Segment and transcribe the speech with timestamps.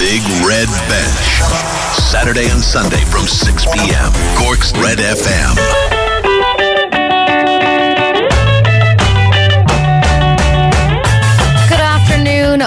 [0.00, 1.42] Big Red Bench.
[1.92, 4.10] Saturday and Sunday from 6 p.m.
[4.34, 5.99] Cork's Red FM.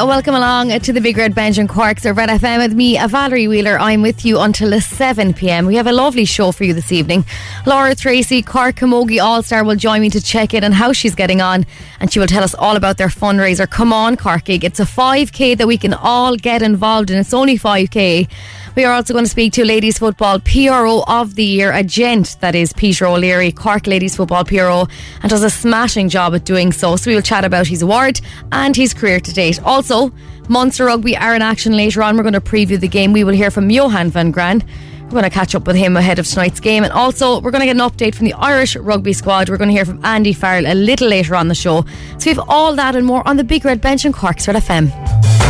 [0.06, 3.08] Welcome along to the Big Red Bench and Cork's of Red FM with me, uh,
[3.08, 3.80] Valerie Wheeler.
[3.80, 5.66] I'm with you until 7 pm.
[5.66, 7.26] We have a lovely show for you this evening.
[7.66, 11.16] Laura Treacy, Cork Camogie All Star, will join me to check in on how she's
[11.16, 11.66] getting on
[12.02, 13.68] and she will tell us all about their fundraiser.
[13.68, 14.64] Come on, Corcaigh.
[14.64, 17.18] It's a 5k that we can all get involved in.
[17.18, 18.30] It's only 5k.
[18.76, 22.38] We are also going to speak to Ladies Football PRO of the Year, a gent
[22.40, 24.88] that is Peter O'Leary, Cork Ladies Football PRO,
[25.22, 26.96] and does a smashing job at doing so.
[26.96, 28.20] So we will chat about his award
[28.52, 29.62] and his career to date.
[29.62, 30.12] Also,
[30.50, 32.18] Munster Rugby are in action later on.
[32.18, 33.14] We're going to preview the game.
[33.14, 34.64] We will hear from Johan van Graan.
[35.04, 36.84] We're going to catch up with him ahead of tonight's game.
[36.84, 39.50] And also, we're going to get an update from the Irish rugby squad.
[39.50, 41.86] We're going to hear from Andy Farrell a little later on the show.
[42.18, 44.58] So we have all that and more on the Big Red Bench in Cork's Red
[44.58, 45.43] FM.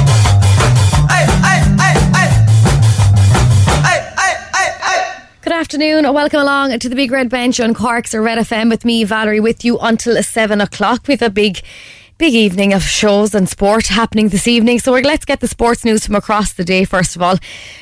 [5.44, 6.05] Good afternoon.
[6.13, 9.41] Welcome along to the Big Red Bench on Cork's or Red FM with me, Valerie,
[9.41, 11.05] with you until 7 o'clock.
[11.09, 11.59] with a big
[12.17, 14.78] big evening of shows and sport happening this evening.
[14.80, 17.38] So let's get the sports news from across the day first of all.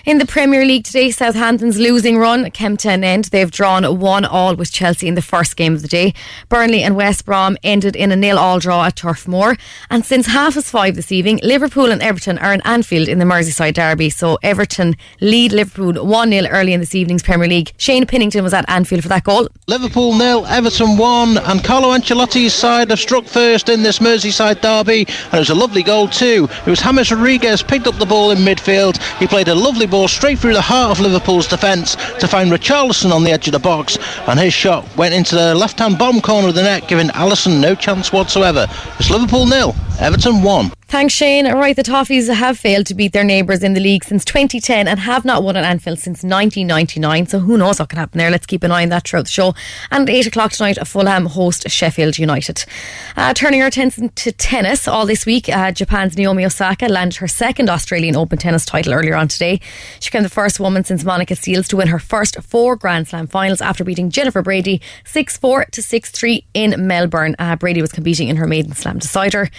[0.05, 3.25] In the Premier League today, Southampton's losing run came to an end.
[3.25, 6.13] They've drawn one all with Chelsea in the first game of the day.
[6.47, 9.57] Burnley and West Brom ended in a nil all draw at Turf Moor.
[9.89, 13.25] And since half past five this evening, Liverpool and Everton are in Anfield in the
[13.25, 14.09] Merseyside derby.
[14.09, 17.73] So Everton lead Liverpool 1 0 early in this evening's Premier League.
[17.77, 19.49] Shane Pinnington was at Anfield for that goal.
[19.67, 24.61] Liverpool nil, Everton 1, and Carlo Ancelotti's side have struck first in this Merseyside Merseyside
[24.61, 26.47] derby, and it was a lovely goal too.
[26.65, 29.01] It was James Rodriguez picked up the ball in midfield.
[29.17, 33.11] He played a lovely ball straight through the heart of Liverpool's defence to find Richarlison
[33.11, 36.49] on the edge of the box, and his shot went into the left-hand bottom corner
[36.49, 38.67] of the net, giving Alisson no chance whatsoever.
[38.99, 40.71] It's Liverpool nil, Everton one.
[40.91, 41.49] Thanks, Shane.
[41.49, 44.99] Right, the Toffees have failed to beat their neighbours in the league since 2010 and
[44.99, 47.27] have not won at Anfield since 1999.
[47.27, 48.29] So who knows what can happen there?
[48.29, 49.55] Let's keep an eye on that throughout the show.
[49.89, 52.65] And at 8 o'clock tonight, Fulham host Sheffield United.
[53.15, 57.27] Uh, turning our attention to tennis, all this week, uh, Japan's Naomi Osaka landed her
[57.29, 59.61] second Australian Open tennis title earlier on today.
[60.01, 63.27] She became the first woman since Monica Seles to win her first four Grand Slam
[63.27, 67.37] finals after beating Jennifer Brady 6 4 to 6 3 in Melbourne.
[67.39, 69.49] Uh, Brady was competing in her maiden slam decider.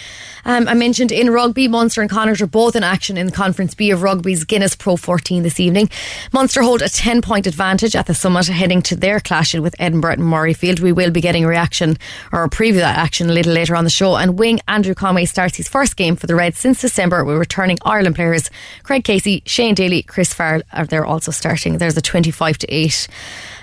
[0.45, 3.93] Um, I mentioned in rugby, Munster and Connacht are both in action in Conference B
[3.93, 5.89] of Rugby's Guinness Pro 14 this evening.
[6.33, 10.15] Munster hold a 10 point advantage at the summit heading to their clash with Edinburgh
[10.15, 10.81] and Murrayfield.
[10.81, 11.97] We will be getting a reaction
[12.33, 14.17] or a preview of that action a little later on the show.
[14.17, 17.79] And wing Andrew Conway starts his first game for the Reds since December with returning
[17.85, 18.51] Ireland players
[18.83, 21.79] Craig Casey, Shane Daly, Chris Farrell are there also starting.
[21.79, 23.09] There's a 25 to 8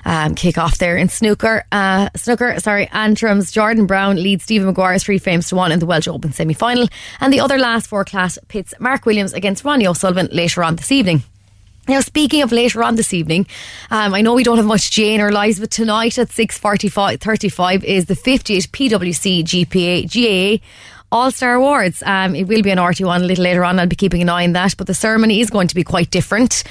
[0.06, 1.64] um, kick off there in snooker.
[1.72, 5.86] Uh, snooker, sorry, Antrim's Jordan Brown leads Stephen Maguire three frames to one in the
[5.86, 6.88] Welsh Open semi final.
[7.20, 10.92] And the other last four class pits Mark Williams against Ronnie O'Sullivan later on this
[10.92, 11.24] evening.
[11.88, 13.48] Now, speaking of later on this evening,
[13.90, 17.84] um, I know we don't have much Jane our lives, but tonight at 6.45 35
[17.84, 20.06] is the 50th PWC GPA
[20.60, 20.64] GAA
[21.12, 22.04] all Star Awards.
[22.06, 23.80] Um, it will be an RT1 a little later on.
[23.80, 24.76] I'll be keeping an eye on that.
[24.78, 26.64] But the ceremony is going to be quite different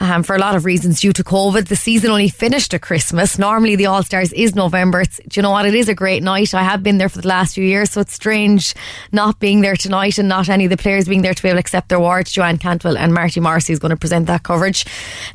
[0.00, 1.68] um, for a lot of reasons due to COVID.
[1.68, 3.38] The season only finished at Christmas.
[3.38, 5.02] Normally, the All Stars is November.
[5.02, 5.66] It's, do you know what?
[5.66, 6.54] It is a great night.
[6.54, 8.74] I have been there for the last few years, so it's strange
[9.12, 11.56] not being there tonight and not any of the players being there to be able
[11.56, 12.32] to accept their awards.
[12.32, 14.84] Joanne Cantwell and Marty Morrissey is going to present that coverage.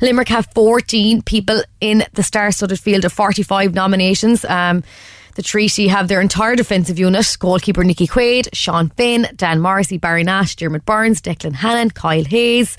[0.00, 4.44] Limerick have 14 people in the star studded field of 45 nominations.
[4.44, 4.82] Um,
[5.40, 10.22] the Treaty have their entire defensive unit goalkeeper Nicky Quaid, Sean Finn, Dan Morrissey, Barry
[10.22, 12.76] Nash, Diarmaid Byrnes, Declan Hannon, Kyle Hayes.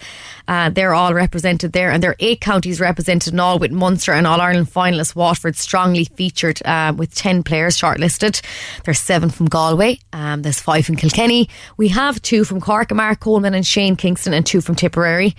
[0.47, 4.13] Uh, they're all represented there, and there are eight counties represented in all, with Munster
[4.13, 8.39] and All Ireland finalists Waterford strongly featured uh, with 10 players shortlisted.
[8.83, 11.49] There's seven from Galway, um, there's five from Kilkenny.
[11.77, 15.35] We have two from Cork, Mark Coleman and Shane Kingston, and two from Tipperary.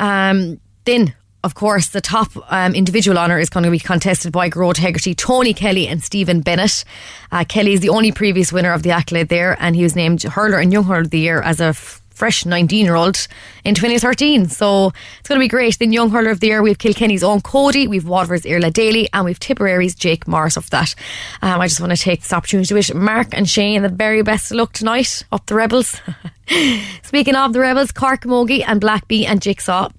[0.00, 1.14] Um, then
[1.46, 5.14] of course, the top um, individual honour is going to be contested by Gearóid Hegarty,
[5.14, 6.84] Tony Kelly, and Stephen Bennett.
[7.30, 10.24] Uh, Kelly is the only previous winner of the accolade there, and he was named
[10.24, 13.28] Hurler and Young Hurler of the Year as a fresh 19 year old
[13.64, 14.48] in 2013.
[14.48, 15.78] So it's going to be great.
[15.78, 19.24] Then Young Hurler of the Year, we've Kilkenny's Eoin Cody, we've Waterford's Iarlaith Daly, and
[19.24, 20.96] we've Tipperary's Jake Morris of that.
[21.42, 24.22] Um, I just want to take this opportunity to wish Mark and Shane the very
[24.22, 26.00] best of luck tonight up the Rebels.
[27.04, 29.90] Speaking of the Rebels, Cork Camogie and Blackbee and Jigsaw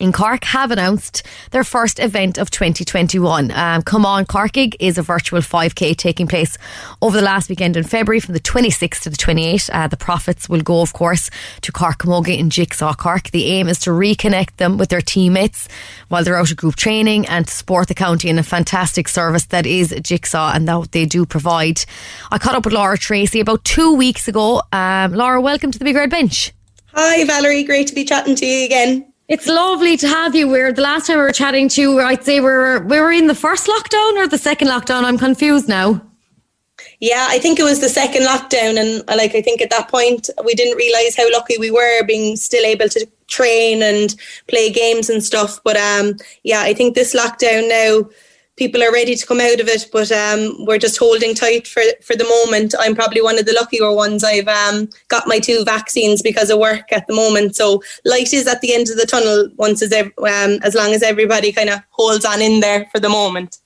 [0.00, 3.50] in Cork have announced their first event of 2021.
[3.52, 6.58] Um, Come On Corcaigh is a virtual 5k taking place
[7.00, 9.70] over the last weekend in February from the 26th to the 28th.
[9.72, 11.30] Uh, the profits will go, of course,
[11.60, 13.30] to Cork Camogie and Jigsaw Cork.
[13.30, 15.68] The aim is to reconnect them with their teammates
[16.08, 19.46] while they're out of group training and to support the county in a fantastic service
[19.46, 21.84] that is Jigsaw and that they do provide.
[22.32, 24.62] I caught up with Laura Treacy about two weeks ago.
[24.72, 26.52] Um, Laura, welcome to the Big Red Bench.
[26.94, 27.64] Hi, Valerie.
[27.64, 29.13] Great to be chatting to you again.
[29.26, 30.48] It's lovely to have you.
[30.48, 33.10] We're the last time we were chatting to you, I'd say we were we were
[33.10, 35.04] in the first lockdown or the second lockdown.
[35.04, 36.02] I'm confused now.
[37.00, 39.88] Yeah, I think it was the second lockdown, and uh, like I think at that
[39.88, 44.14] point we didn't realize how lucky we were being still able to train and
[44.46, 45.58] play games and stuff.
[45.64, 48.10] But um, yeah, I think this lockdown now
[48.56, 51.82] people are ready to come out of it, but um, we're just holding tight for,
[52.02, 52.74] for the moment.
[52.78, 54.22] I'm probably one of the luckier ones.
[54.22, 57.56] I've um, got my two vaccines because of work at the moment.
[57.56, 60.92] So light is at the end of the tunnel once as, ev- um, as long
[60.92, 63.58] as everybody kind of holds on in there for the moment.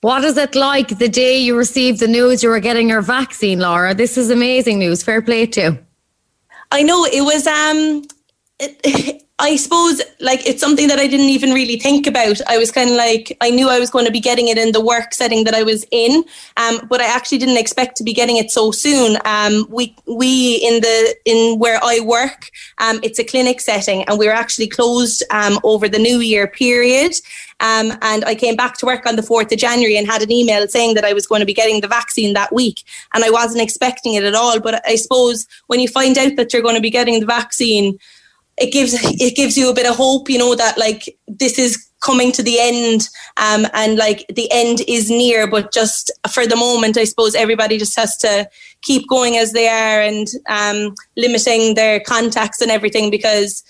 [0.00, 3.60] What is it like the day you received the news you were getting your vaccine,
[3.60, 3.94] Laura?
[3.94, 5.02] This is amazing news.
[5.02, 5.78] Fair play to you.
[6.72, 8.02] I know it was um
[8.58, 12.40] it, I suppose like it's something that I didn't even really think about.
[12.46, 14.70] I was kind of like I knew I was going to be getting it in
[14.70, 16.22] the work setting that I was in,
[16.56, 19.18] um, but I actually didn't expect to be getting it so soon.
[19.24, 24.16] Um, we we in the in where I work, um, it's a clinic setting, and
[24.16, 27.12] we were actually closed um, over the New Year period.
[27.58, 30.32] Um, and I came back to work on the 4th of January and had an
[30.32, 32.82] email saying that I was going to be getting the vaccine that week.
[33.14, 34.58] And I wasn't expecting it at all.
[34.58, 38.00] But I suppose when you find out that you're going to be getting the vaccine,
[38.62, 41.88] it gives it gives you a bit of hope, you know, that like this is
[42.02, 46.56] coming to the end um, and like the end is near but just for the
[46.56, 48.48] moment i suppose everybody just has to
[48.82, 53.62] keep going as they are and um, limiting their contacts and everything because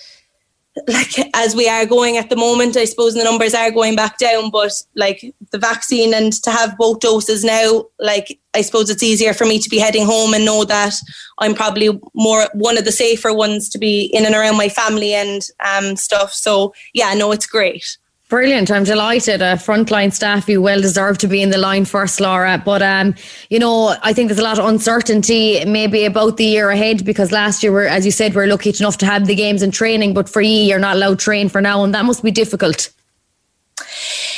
[0.88, 4.18] like as we are going at the moment, I suppose the numbers are going back
[4.18, 9.02] down, but like the vaccine and to have both doses now, like I suppose it's
[9.02, 10.94] easier for me to be heading home and know that
[11.38, 15.14] I'm probably more one of the safer ones to be in and around my family
[15.14, 16.32] and um, stuff.
[16.32, 17.98] So yeah, no, it's great.
[18.32, 18.70] Brilliant.
[18.70, 19.42] I'm delighted.
[19.42, 22.62] Uh, frontline staff, you well deserve to be in the line first, Laura.
[22.64, 23.14] But, um,
[23.50, 27.30] you know, I think there's a lot of uncertainty maybe about the year ahead because
[27.30, 30.14] last year, we're, as you said, we're lucky enough to have the games and training,
[30.14, 32.88] but for you, you're not allowed to train for now, and that must be difficult.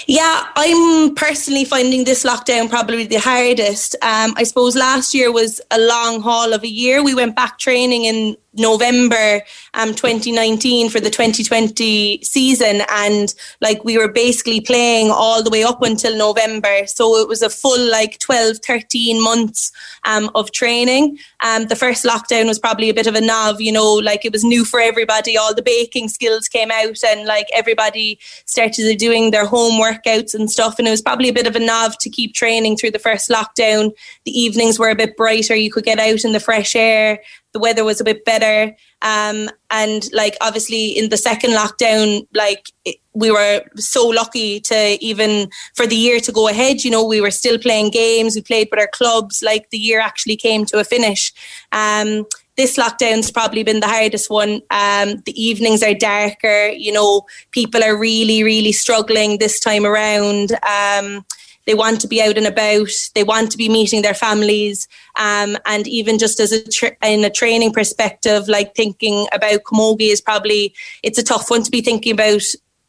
[0.08, 3.94] Yeah, I'm personally finding this lockdown probably the hardest.
[4.02, 7.04] Um, I suppose last year was a long haul of a year.
[7.04, 9.42] We went back training in November
[9.74, 12.82] um 2019 for the 2020 season.
[12.90, 16.86] And like we were basically playing all the way up until November.
[16.86, 19.72] So it was a full like 12 13 months
[20.04, 21.18] um of training.
[21.40, 24.32] Um the first lockdown was probably a bit of a nov you know like it
[24.32, 25.36] was new for everybody.
[25.36, 30.50] All the baking skills came out and like everybody started doing their home workouts and
[30.50, 30.78] stuff.
[30.78, 33.30] And it was probably a bit of a nov to keep training through the first
[33.30, 33.92] lockdown.
[34.24, 35.54] The evenings were a bit brighter.
[35.54, 37.20] You could get out in the fresh air
[37.54, 38.76] the weather was a bit better.
[39.00, 44.98] Um, and like obviously in the second lockdown, like it, we were so lucky to
[45.02, 46.84] even for the year to go ahead.
[46.84, 48.34] You know, we were still playing games.
[48.34, 49.42] We played with our clubs.
[49.42, 51.32] Like the year actually came to a finish.
[51.70, 54.60] Um, this lockdown's probably been the hardest one.
[54.70, 56.68] Um, the evenings are darker.
[56.68, 57.22] You know,
[57.52, 60.52] people are really, really struggling this time around.
[60.62, 61.24] Um,
[61.66, 62.88] they want to be out and about.
[63.14, 64.86] They want to be meeting their families.
[65.18, 70.12] Um, and even just as a tra- in a training perspective, like thinking about camogie
[70.12, 72.42] is probably it's a tough one to be thinking about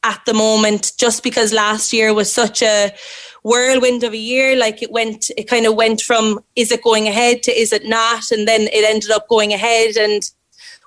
[0.04, 2.94] at the moment, just because last year was such a
[3.44, 4.56] whirlwind of a year.
[4.56, 7.86] Like it went, it kind of went from is it going ahead to is it
[7.86, 10.30] not, and then it ended up going ahead and.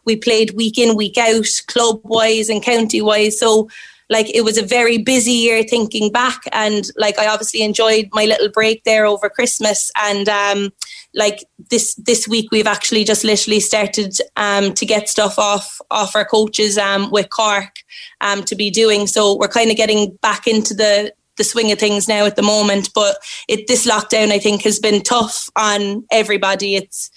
[0.05, 3.39] We played week in, week out, club wise and county wise.
[3.39, 3.69] So
[4.11, 8.25] like it was a very busy year thinking back and like I obviously enjoyed my
[8.25, 10.71] little break there over Christmas and um
[11.15, 16.17] like this this week we've actually just literally started um to get stuff off off
[16.17, 17.77] our coaches um with Cork
[18.21, 19.07] um to be doing.
[19.07, 22.43] So we're kind of getting back into the the swing of things now at the
[22.43, 26.75] moment but it this lockdown I think has been tough on everybody.
[26.75, 27.11] It's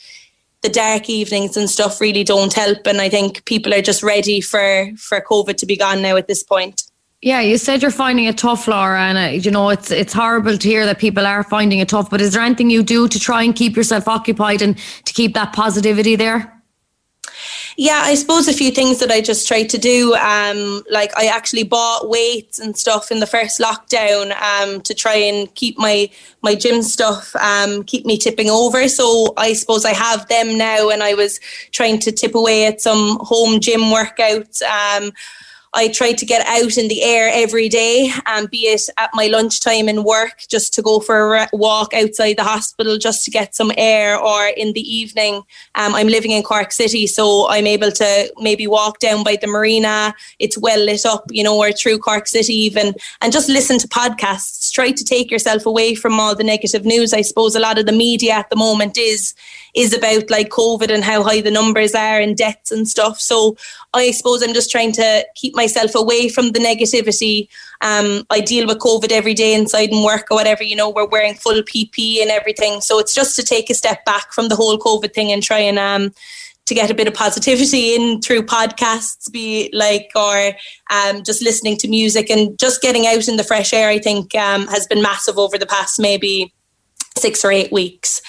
[0.61, 4.41] the dark evenings and stuff really don't help and I think people are just ready
[4.41, 6.83] for for COVID to be gone now at this point.
[7.23, 10.57] Yeah, you said you're finding it tough, Laura, and uh, you know it's it's horrible
[10.57, 12.09] to hear that people are finding it tough.
[12.09, 14.75] But is there anything you do to try and keep yourself occupied and
[15.05, 16.60] to keep that positivity there?
[17.77, 20.13] Yeah, I suppose a few things that I just tried to do.
[20.15, 25.15] Um, like I actually bought weights and stuff in the first lockdown um, to try
[25.15, 26.09] and keep my
[26.41, 28.87] my gym stuff um, keep me tipping over.
[28.87, 31.39] So I suppose I have them now, and I was
[31.71, 34.61] trying to tip away at some home gym workouts.
[34.61, 35.11] Um,
[35.73, 39.09] I try to get out in the air every day, and um, be it at
[39.13, 43.31] my lunchtime in work, just to go for a walk outside the hospital, just to
[43.31, 45.35] get some air, or in the evening.
[45.75, 49.47] Um, I'm living in Cork City, so I'm able to maybe walk down by the
[49.47, 50.13] marina.
[50.39, 53.87] It's well lit up, you know, or through Cork City even, and just listen to
[53.87, 57.13] podcasts try to take yourself away from all the negative news.
[57.13, 59.33] I suppose a lot of the media at the moment is
[59.73, 63.19] is about like COVID and how high the numbers are and deaths and stuff.
[63.19, 63.55] So
[63.93, 67.47] I suppose I'm just trying to keep myself away from the negativity.
[67.81, 70.63] Um, I deal with COVID every day inside and work or whatever.
[70.63, 72.81] You know, we're wearing full PP and everything.
[72.81, 75.59] So it's just to take a step back from the whole COVID thing and try
[75.59, 76.13] and um,
[76.67, 80.53] to get a bit of positivity in through podcasts, be like, or
[80.91, 84.33] um, just listening to music and just getting out in the fresh air, I think
[84.35, 86.53] um, has been massive over the past maybe
[87.17, 88.21] six or eight weeks.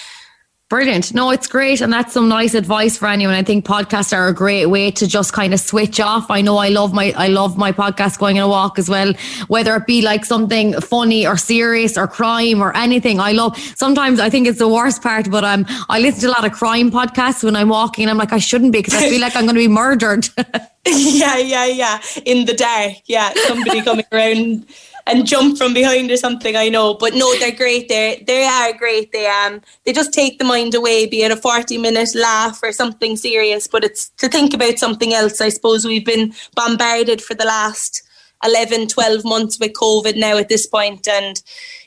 [0.73, 1.13] Brilliant.
[1.13, 1.83] No, it's great.
[1.83, 3.35] And that's some nice advice for anyone.
[3.35, 6.31] I think podcasts are a great way to just kind of switch off.
[6.31, 9.13] I know I love my, I love my podcast going on a walk as well,
[9.49, 13.21] whether it be like something funny or serious or crime or anything.
[13.21, 16.31] I love, sometimes I think it's the worst part, but um, I listen to a
[16.31, 19.11] lot of crime podcasts when I'm walking and I'm like, I shouldn't be because I
[19.11, 20.27] feel like I'm going to be murdered.
[20.87, 22.01] yeah, yeah, yeah.
[22.25, 22.95] In the dark.
[23.05, 23.33] Yeah.
[23.47, 24.67] Somebody coming around
[25.07, 26.57] and jump from behind or something.
[26.57, 27.89] I know, but no, they're great.
[27.89, 29.13] They they are great.
[29.13, 32.73] They um they just take the mind away, be it a forty minute laugh or
[32.73, 33.67] something serious.
[33.67, 35.41] But it's to think about something else.
[35.41, 38.03] I suppose we've been bombarded for the last
[38.45, 41.41] 11, 12 months with COVID now at this point, and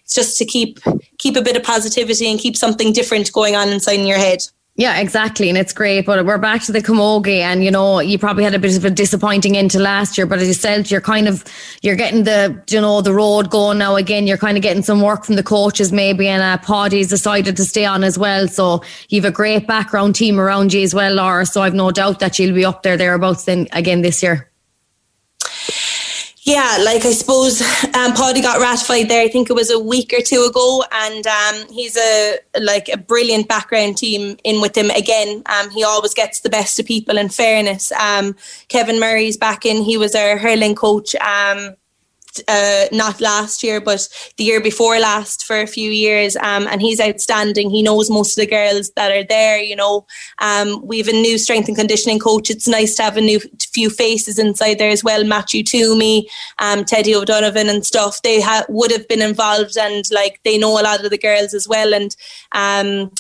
[0.04, 0.80] it's just to keep
[1.18, 4.40] keep a bit of positivity and keep something different going on inside in your head.
[4.78, 5.48] Yeah, exactly.
[5.48, 6.06] And it's great.
[6.06, 8.84] But we're back to the Camogie and you know, you probably had a bit of
[8.84, 11.46] a disappointing into last year, but as you said, you're kind of
[11.82, 14.28] you're getting the you know, the road going now again.
[14.28, 17.64] You're kind of getting some work from the coaches maybe and uh Paddy's decided to
[17.64, 18.50] stay on as well.
[18.50, 21.46] So you've a great background team around you as well, Laura.
[21.46, 24.52] So I've no doubt that you'll be up there thereabouts then again this year.
[26.46, 27.60] Yeah, like I suppose
[27.96, 29.24] um, Paddy got ratified there.
[29.24, 32.98] I think it was a week or two ago, and um, he's a like a
[32.98, 35.42] brilliant background team in with him again.
[35.48, 37.18] Um, he always gets the best of people.
[37.18, 38.36] In fairness, um,
[38.68, 39.82] Kevin Murray's back in.
[39.82, 41.16] He was our hurling coach.
[41.16, 41.76] Um,
[42.48, 46.36] uh, not last year, but the year before last for a few years.
[46.38, 47.70] Um, and he's outstanding.
[47.70, 49.60] He knows most of the girls that are there.
[49.60, 50.06] You know,
[50.40, 52.50] um, we have a new strength and conditioning coach.
[52.50, 53.40] It's nice to have a new
[53.72, 55.24] few faces inside there as well.
[55.24, 58.22] Matthew Toomey, um, Teddy O'Donovan, and stuff.
[58.22, 61.54] They ha- would have been involved, and like they know a lot of the girls
[61.54, 61.94] as well.
[61.94, 62.16] And
[62.52, 63.12] um,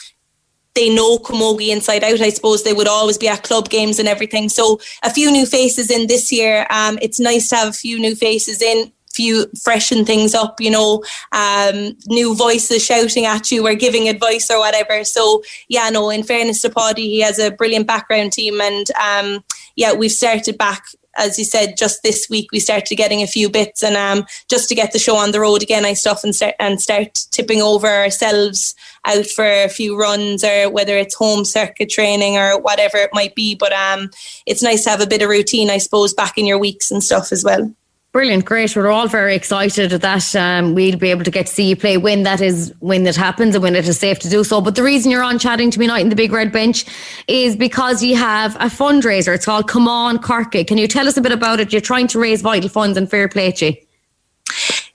[0.75, 2.21] they know Camogie inside out.
[2.21, 4.49] I suppose they would always be at club games and everything.
[4.49, 6.67] So a few new faces in this year.
[6.69, 10.71] Um, it's nice to have a few new faces in few freshen things up, you
[10.71, 15.03] know, um, new voices shouting at you or giving advice or whatever.
[15.03, 19.43] So yeah, no, in fairness to Paddy, he has a brilliant background team and um,
[19.75, 20.83] yeah, we've started back
[21.17, 24.69] as you said, just this week we started getting a few bits, and um, just
[24.69, 27.61] to get the show on the road again, I stuff and start and start tipping
[27.61, 32.97] over ourselves out for a few runs, or whether it's home circuit training or whatever
[32.97, 33.55] it might be.
[33.55, 34.09] But um,
[34.45, 37.03] it's nice to have a bit of routine, I suppose, back in your weeks and
[37.03, 37.73] stuff as well.
[38.15, 38.73] Brilliant, great.
[38.77, 41.97] We're all very excited that um, we'll be able to get to see you play
[41.97, 44.61] when that is when it happens and when it is safe to do so.
[44.61, 46.85] But the reason you're on chatting to me tonight in the big red bench
[47.27, 49.35] is because you have a fundraiser.
[49.35, 50.65] It's called Come On Corcaigh.
[50.65, 51.73] Can you tell us a bit about it?
[51.73, 53.75] You're trying to raise vital funds and fair play to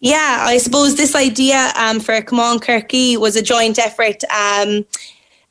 [0.01, 4.25] Yeah, I suppose this idea um, for Come On Corcaigh was a joint effort.
[4.35, 4.87] Um,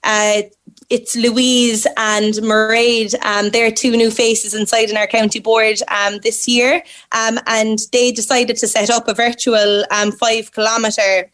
[0.03, 0.41] uh,
[0.89, 3.13] it's Louise and Mairead.
[3.23, 7.79] Um, they're two new faces inside in our county board um, this year, um, and
[7.91, 11.31] they decided to set up a virtual um, five kilometre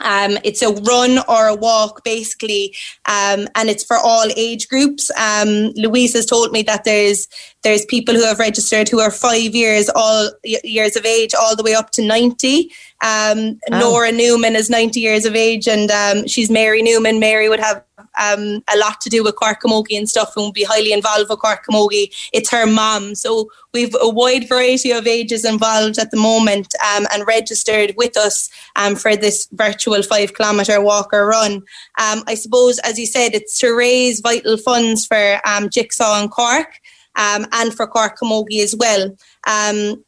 [0.00, 2.74] um, it's a run or a walk, basically,
[3.06, 5.10] um, and it's for all age groups.
[5.18, 7.26] Um, Louise has told me that there's
[7.62, 11.64] there's people who have registered who are five years all years of age, all the
[11.64, 12.70] way up to ninety.
[13.02, 13.78] Um, oh.
[13.78, 17.18] Nora Newman is ninety years of age, and um, she's Mary Newman.
[17.18, 17.82] Mary would have
[18.18, 21.28] um, a lot to do with Cork Camogie and stuff and will be highly involved
[21.28, 22.12] with Cork Camogie.
[22.32, 23.14] It's her mom.
[23.14, 28.16] So we've a wide variety of ages involved at the moment um, and registered with
[28.16, 31.62] us um, for this virtual five kilometre walk or run.
[31.98, 36.30] Um, I suppose, as you said, it's to raise vital funds for um, Jigsaw and
[36.30, 36.80] Cork.
[37.16, 39.10] Um, and for Cork Camogie as well.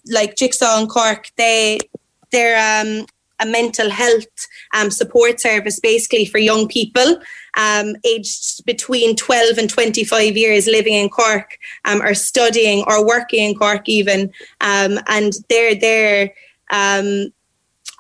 [0.07, 1.81] like Jigsaw and Cork, they
[2.31, 3.07] they're um,
[3.40, 7.20] a mental health um, support service basically for young people
[7.56, 13.49] um, aged between 12 and 25 years living in Cork um, or studying or working
[13.50, 14.32] in Cork even.
[14.61, 16.32] Um, and they're there
[16.70, 17.32] um,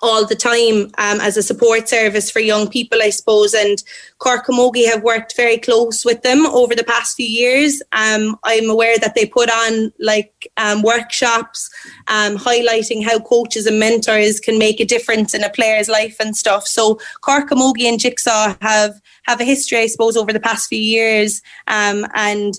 [0.02, 3.54] all the time um, as a support service for young people, I suppose.
[3.54, 3.82] And
[4.18, 7.82] Cork Camogie have worked very close with them over the past few years.
[7.92, 11.70] Um, I'm aware that they put on like um, workshops
[12.08, 16.36] um, highlighting how coaches and mentors can make a difference in a player's life and
[16.36, 16.66] stuff.
[16.66, 20.80] So Cork Camogie and Jigsaw have have a history, I suppose, over the past few
[20.80, 21.42] years.
[21.66, 22.58] Um, and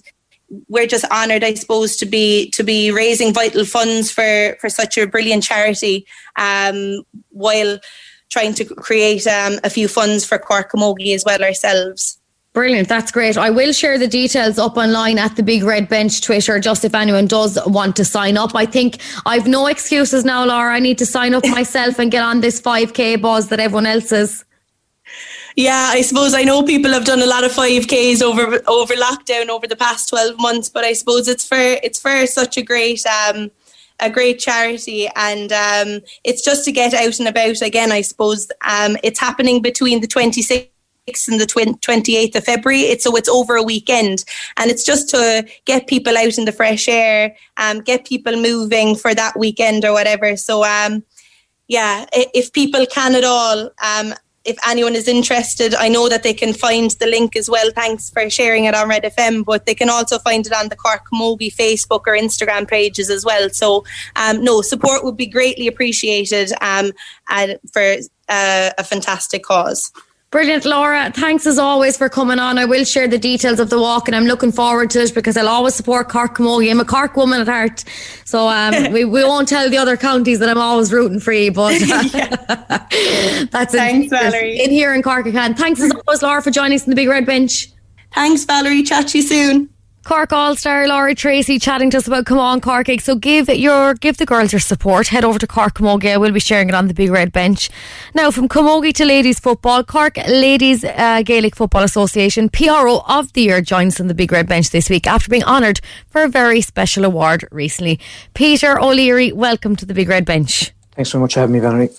[0.67, 4.98] we're just honoured, I suppose, to be to be raising vital funds for for such
[4.98, 6.05] a brilliant charity.
[6.36, 7.79] Um, while
[8.29, 12.17] trying to create um, a few funds for Cork Camogie as well ourselves.
[12.53, 12.89] Brilliant.
[12.89, 13.38] That's great.
[13.38, 16.93] I will share the details up online at the Big Red Bench Twitter just if
[16.93, 18.53] anyone does want to sign up.
[18.55, 20.74] I think I've no excuses now, Laura.
[20.74, 24.12] I need to sign up myself and get on this 5K buzz that everyone else
[24.12, 24.43] is.
[25.55, 29.50] Yeah, I suppose I know people have done a lot of 5Ks over over lockdown
[29.50, 33.05] over the past 12 months, but I suppose it's for it's for such a great
[33.05, 33.51] um
[34.00, 38.50] a great charity and um it's just to get out and about again I suppose
[38.62, 40.70] um it's happening between the 26th
[41.27, 42.81] and the 28th of February.
[42.81, 44.24] It's so it's over a weekend,
[44.58, 48.96] and it's just to get people out in the fresh air, um, get people moving
[48.96, 50.38] for that weekend or whatever.
[50.38, 51.03] So, um,
[51.67, 56.33] yeah, if people can at all, um, if anyone is interested, I know that they
[56.33, 57.69] can find the link as well.
[57.71, 60.75] Thanks for sharing it on Red FM, but they can also find it on the
[60.75, 63.50] Cork Camogie Facebook or Instagram pages as well.
[63.50, 63.83] So,
[64.15, 66.91] um, no, support would be greatly appreciated um,
[67.29, 67.98] and for
[68.29, 69.91] uh, a fantastic cause.
[70.31, 71.11] Brilliant, Laura.
[71.13, 72.57] Thanks as always for coming on.
[72.57, 75.35] I will share the details of the walk and I'm looking forward to it because
[75.35, 76.71] I'll always support Cork Camogie.
[76.71, 77.83] I'm a Cork woman at heart.
[78.23, 81.51] So um, we, we won't tell the other counties that I'm always rooting for you,
[81.51, 81.77] but
[83.51, 84.57] that's Thanks, in, Valerie.
[84.57, 85.53] in here in Cork again.
[85.53, 87.67] Thanks as always, Laura, for joining us in the Big Red Bench.
[88.13, 88.83] Thanks, Valerie.
[88.83, 89.69] Chat to you soon.
[90.03, 93.00] Cork All Star Laurie Treacy chatting to us about Come On Corcaigh.
[93.00, 95.08] So give your give the girls your support.
[95.08, 96.20] Head over to Cork Camogie.
[96.20, 97.70] We'll be sharing it on the big red bench.
[98.15, 103.43] Now from Camogie to ladies football, Cork Ladies uh, Gaelic Football Association PRO of the
[103.43, 106.62] year joins on the big red bench this week after being honoured for a very
[106.62, 108.00] special award recently.
[108.34, 110.72] Peter O'Leary, welcome to the big red bench.
[110.93, 111.89] Thanks so much for having me, Valerie.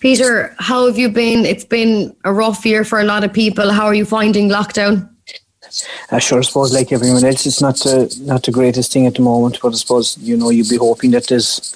[0.00, 1.44] Peter, how have you been?
[1.44, 3.70] It's been a rough year for a lot of people.
[3.70, 5.11] How are you finding lockdown?
[6.10, 9.22] I sure suppose, like everyone else, it's not the not the greatest thing at the
[9.22, 9.58] moment.
[9.62, 11.74] But I suppose you know you'd be hoping that there's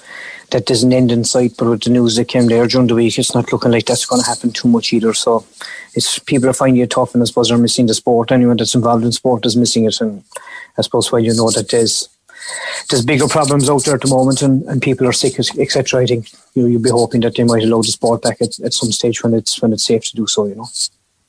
[0.51, 1.55] that there's an end in sight.
[1.57, 4.05] But with the news that came there during the week, it's not looking like that's
[4.05, 5.13] going to happen too much either.
[5.13, 5.45] So
[5.93, 8.31] it's people are finding it tough, and I suppose they're missing the sport.
[8.31, 10.23] Anyone that's involved in sport is missing it, and
[10.77, 12.09] I suppose while you know that there's
[12.89, 16.01] there's bigger problems out there at the moment, and, and people are sick, etc.
[16.01, 18.59] I think you know, you'd be hoping that they might allow the sport back at,
[18.59, 20.45] at some stage when it's when it's safe to do so.
[20.45, 20.67] You know.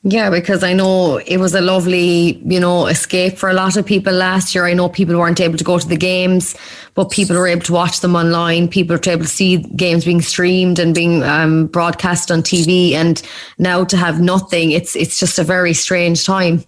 [0.03, 3.85] Yeah, because I know it was a lovely, you know, escape for a lot of
[3.85, 4.65] people last year.
[4.65, 6.55] I know people weren't able to go to the games,
[6.93, 8.69] but people were able to watch them online.
[8.69, 12.93] People were able to see games being streamed and being um, broadcast on TV.
[12.93, 13.21] And
[13.57, 16.63] now to have nothing, it's it's just a very strange time.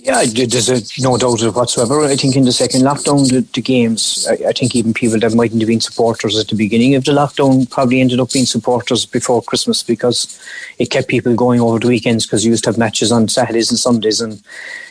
[0.00, 2.04] Yeah, there's no doubt whatsoever.
[2.04, 5.34] I think in the second lockdown, the, the games, I, I, think even people that
[5.34, 9.04] mightn't have been supporters at the beginning of the lockdown probably ended up being supporters
[9.04, 10.40] before Christmas because
[10.78, 13.70] it kept people going over the weekends because you used to have matches on Saturdays
[13.70, 14.20] and Sundays.
[14.20, 14.40] And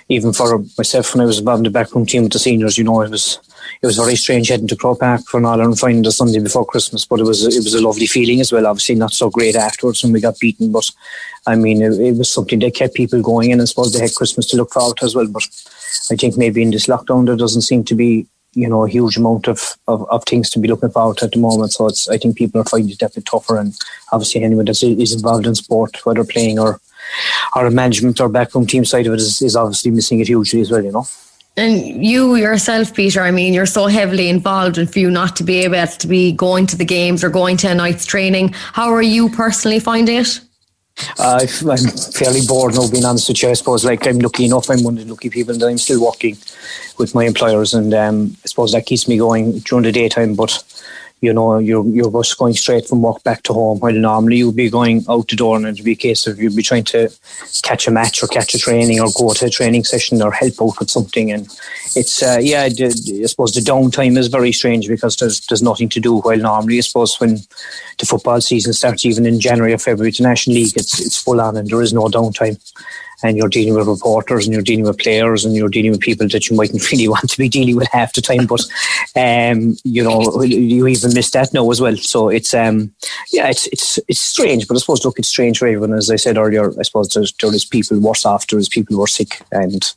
[0.09, 2.83] even for myself, when I was involved in the backroom team with the seniors, you
[2.83, 3.39] know, it was
[3.81, 6.65] it was very strange heading to Croke Park for an Ireland final the Sunday before
[6.65, 8.67] Christmas, but it was it was a lovely feeling as well.
[8.67, 10.89] Obviously, not so great afterwards when we got beaten, but
[11.45, 14.15] I mean, it, it was something that kept people going, and I suppose they had
[14.15, 15.27] Christmas to look forward to as well.
[15.27, 15.47] But
[16.11, 19.17] I think maybe in this lockdown there doesn't seem to be you know a huge
[19.17, 21.73] amount of, of, of things to be looking to at the moment.
[21.73, 23.77] So it's I think people are finding it definitely tougher, and
[24.11, 26.79] obviously anyone that is involved in sport, whether playing or
[27.55, 30.71] or management or backroom team side of it, is, is obviously missing it hugely as
[30.71, 30.83] well.
[30.83, 31.07] You know.
[31.57, 35.43] And you yourself, Peter, I mean, you're so heavily involved, and for you not to
[35.43, 38.93] be able to be going to the games or going to a night's training, how
[38.93, 40.39] are you personally finding it?
[41.17, 43.49] Uh, I'm fairly bored now, being honest with you.
[43.49, 46.03] I suppose, like, I'm lucky enough, I'm one of the lucky people that I'm still
[46.03, 46.37] working
[46.99, 50.35] with my employers, and um, I suppose that keeps me going during the daytime.
[50.35, 50.63] But
[51.19, 53.79] you know, you're you're just going straight from work back to home.
[53.79, 56.55] While normally you'd be going out the door and it'd be a case of you'd
[56.55, 57.09] be trying to
[57.63, 60.53] catch a match or catch a training or go to a training session or help
[60.61, 61.31] out with something.
[61.31, 61.47] And
[61.95, 65.99] it's uh, yeah, I suppose the downtime is very strange because there's there's nothing to
[65.99, 66.17] do.
[66.17, 67.37] While normally, I suppose when
[67.97, 71.41] the football season starts, even in January or February, the National League, it's it's full
[71.41, 72.59] on and there is no downtime
[73.23, 76.27] and you're dealing with reporters and you're dealing with players and you're dealing with people
[76.27, 78.45] that you mightn't really want to be dealing with half the time.
[78.45, 78.61] But
[79.15, 81.95] um, you know, you even miss that now as well.
[81.97, 82.93] So it's um,
[83.31, 84.67] yeah, it's it's it's strange.
[84.67, 85.93] But I suppose look, it's strange for everyone.
[85.93, 88.95] As I said earlier, I suppose there's there is people worse off, there is people
[88.95, 89.93] who are sick, and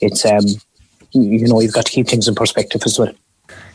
[0.00, 0.44] it's um,
[1.12, 3.12] you know, you've got to keep things in perspective as well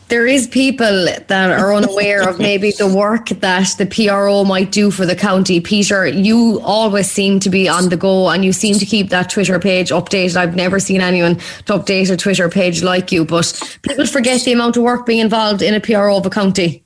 [0.08, 4.90] there is people that are unaware of maybe the work that the PRO might do
[4.90, 5.60] for the county.
[5.60, 9.30] Peter, you always seem to be on the go and you seem to keep that
[9.30, 10.36] Twitter page updated.
[10.36, 14.52] I've never seen anyone to update a Twitter page like you, but people forget the
[14.52, 16.84] amount of work being involved in a PRO of a county.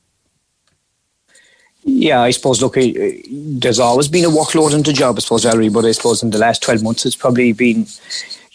[1.89, 5.45] Yeah, I suppose, look, eh, there's always been a workload in the job, I suppose,
[5.45, 7.87] Valerie, but I suppose in the last 12 months it's probably been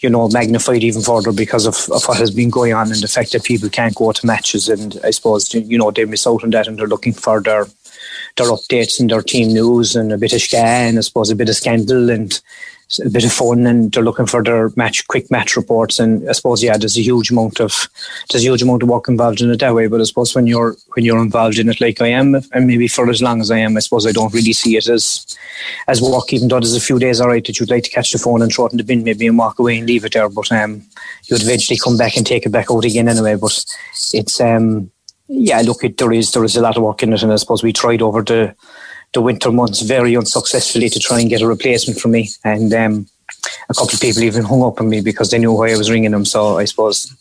[0.02, 3.08] you know, magnified even further because of, of what has been going on and the
[3.08, 4.68] fact that people can't go to matches.
[4.68, 7.66] And I suppose, you know, they miss out on that and they're looking for their
[8.36, 11.36] their updates and their team news and a bit of ska and I suppose a
[11.36, 12.40] bit of scandal and
[13.00, 15.98] a bit of fun and they're looking for their match quick match reports.
[15.98, 17.88] And I suppose yeah there's a huge amount of
[18.30, 19.86] there's a huge amount of work involved in it that way.
[19.86, 22.88] But I suppose when you're when you're involved in it like I am and maybe
[22.88, 25.36] for as long as I am I suppose I don't really see it as
[25.88, 28.18] as work even though there's a few days alright that you'd like to catch the
[28.18, 30.28] phone and throw it in the bin maybe and walk away and leave it there.
[30.28, 30.82] But um
[31.24, 33.36] you'd eventually come back and take it back out again anyway.
[33.36, 33.64] But
[34.12, 34.90] it's um
[35.28, 37.22] yeah look it there is there is a lot of work in it.
[37.22, 38.54] And I suppose we tried over the
[39.12, 42.30] the winter months very unsuccessfully to try and get a replacement for me.
[42.44, 43.06] And um,
[43.68, 45.90] a couple of people even hung up on me because they knew why I was
[45.90, 46.24] ringing them.
[46.24, 47.14] So I suppose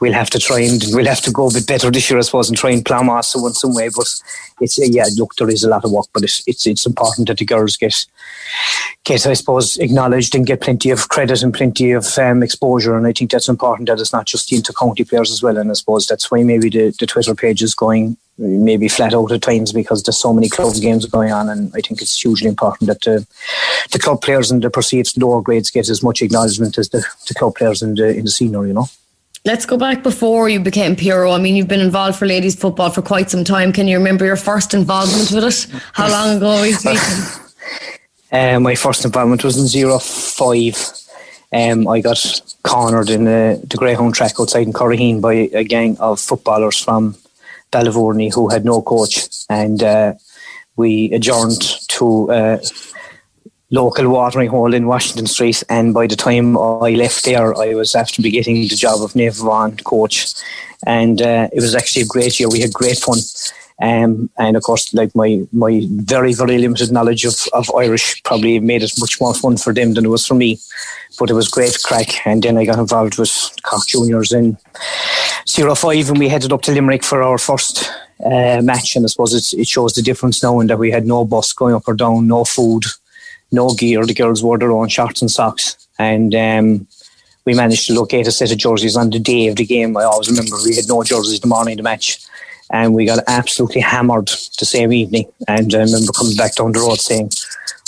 [0.00, 2.22] we'll have to try and we'll have to go a bit better this year, I
[2.22, 3.88] suppose, and try and plough Master in some way.
[3.94, 4.12] But
[4.60, 7.28] it's uh, yeah, look, there is a lot of work, but it's it's it's important
[7.28, 8.06] that the girls get
[9.04, 12.96] get, I suppose, acknowledged and get plenty of credit and plenty of um, exposure.
[12.96, 15.58] And I think that's important that it's not just the inter-county players as well.
[15.58, 19.32] And I suppose that's why maybe the, the Twitter page is going maybe flat out
[19.32, 21.48] at times because there's so many club games going on.
[21.48, 23.26] And I think it's hugely important that the,
[23.92, 27.34] the club players and the perceived lower grades get as much acknowledgement as the, the
[27.34, 28.88] club players in the, in the senior, you know.
[29.46, 31.32] Let's go back before you became PRO.
[31.32, 33.72] I mean, you've been involved for ladies football for quite some time.
[33.72, 35.80] Can you remember your first involvement with it?
[35.92, 36.98] How long ago are we speaking?
[38.32, 40.76] Uh, my first involvement was in zero five.
[41.52, 42.18] Um, I got
[42.64, 47.14] cornered in uh, the Greyhound track outside in Curraheen by a gang of footballers from
[47.72, 50.14] Ballyvourney who had no coach, and uh,
[50.76, 52.60] we adjourned to a
[53.74, 55.62] local watering hole in Washington Street.
[55.68, 59.12] And by the time I left there, I was after be getting the job of
[59.12, 60.34] Naomh Abán coach,
[60.86, 62.48] and uh, it was actually a great year.
[62.48, 63.18] We had great fun.
[63.82, 68.60] Um, and of course, like my my very very limited knowledge of, of Irish probably
[68.60, 70.60] made it much more fun for them than it was for me.
[71.18, 73.34] But it was great crack, and then I got involved with
[73.64, 74.56] Cork Juniors in
[75.46, 77.90] 05 and we headed up to Limerick for our first
[78.24, 78.94] uh, match.
[78.94, 81.74] And I suppose it shows the difference now in that we had no bus going
[81.74, 82.84] up or down, no food,
[83.54, 84.04] no gear.
[84.04, 86.86] The girls wore their own shorts and socks, and um,
[87.44, 89.96] we managed to locate a set of jerseys on the day of the game.
[89.96, 92.18] I always remember we had no jerseys the morning of the match
[92.70, 95.30] and we got absolutely hammered the same evening.
[95.48, 97.30] And I remember coming back down the road saying,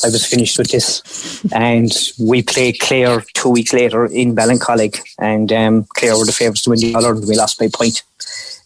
[0.04, 1.42] I was finished with this.
[1.52, 6.62] And we played Clare two weeks later in Ballincollig, and um, Clare were the favourites
[6.62, 7.26] to win the All Ireland.
[7.28, 8.02] We lost by a point.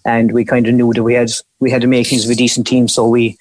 [0.04, 2.66] And we kind of knew that we had we had the makings of a decent
[2.66, 2.88] team.
[2.88, 3.38] So we,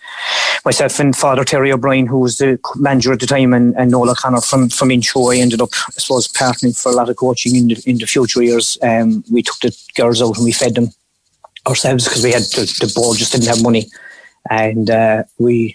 [0.65, 4.15] myself and Father Terry O'Brien, who was the manager at the time, and, and Nola
[4.15, 7.55] Connor from from Incho, I ended up, I suppose, partnering for a lot of coaching
[7.55, 8.77] in the in the future years.
[8.83, 10.89] Um, we took the girls out and we fed them
[11.67, 13.87] ourselves because we had the, the board just didn't have money,
[14.49, 15.73] and uh, we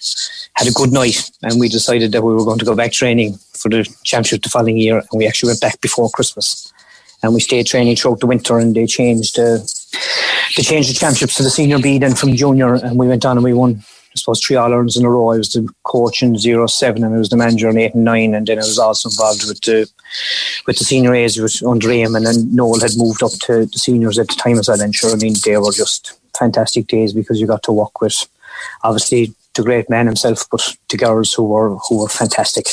[0.55, 3.39] had a good night, and we decided that we were going to go back training
[3.55, 6.73] for the championship the following year, and we actually went back before Christmas,
[7.25, 9.59] and we stayed training throughout the winter, and they changed uh,
[10.57, 13.37] they changed the championships to the senior B then from junior, and we went on
[13.37, 13.83] and we won.
[13.83, 15.31] I suppose three All Irelands in a row.
[15.33, 18.05] I was the coach in zero seven, and I was the manager in eight and
[18.05, 19.91] nine, and then I was also involved with the
[20.67, 24.19] with the senior A's under Eamon, and then Noel had moved up to the seniors
[24.19, 24.81] at the time as well.
[24.81, 28.27] And sure, I mean they were just fantastic days because you got to work with
[28.85, 32.67] obviously the great man himself, but to girls who were who were fantastic.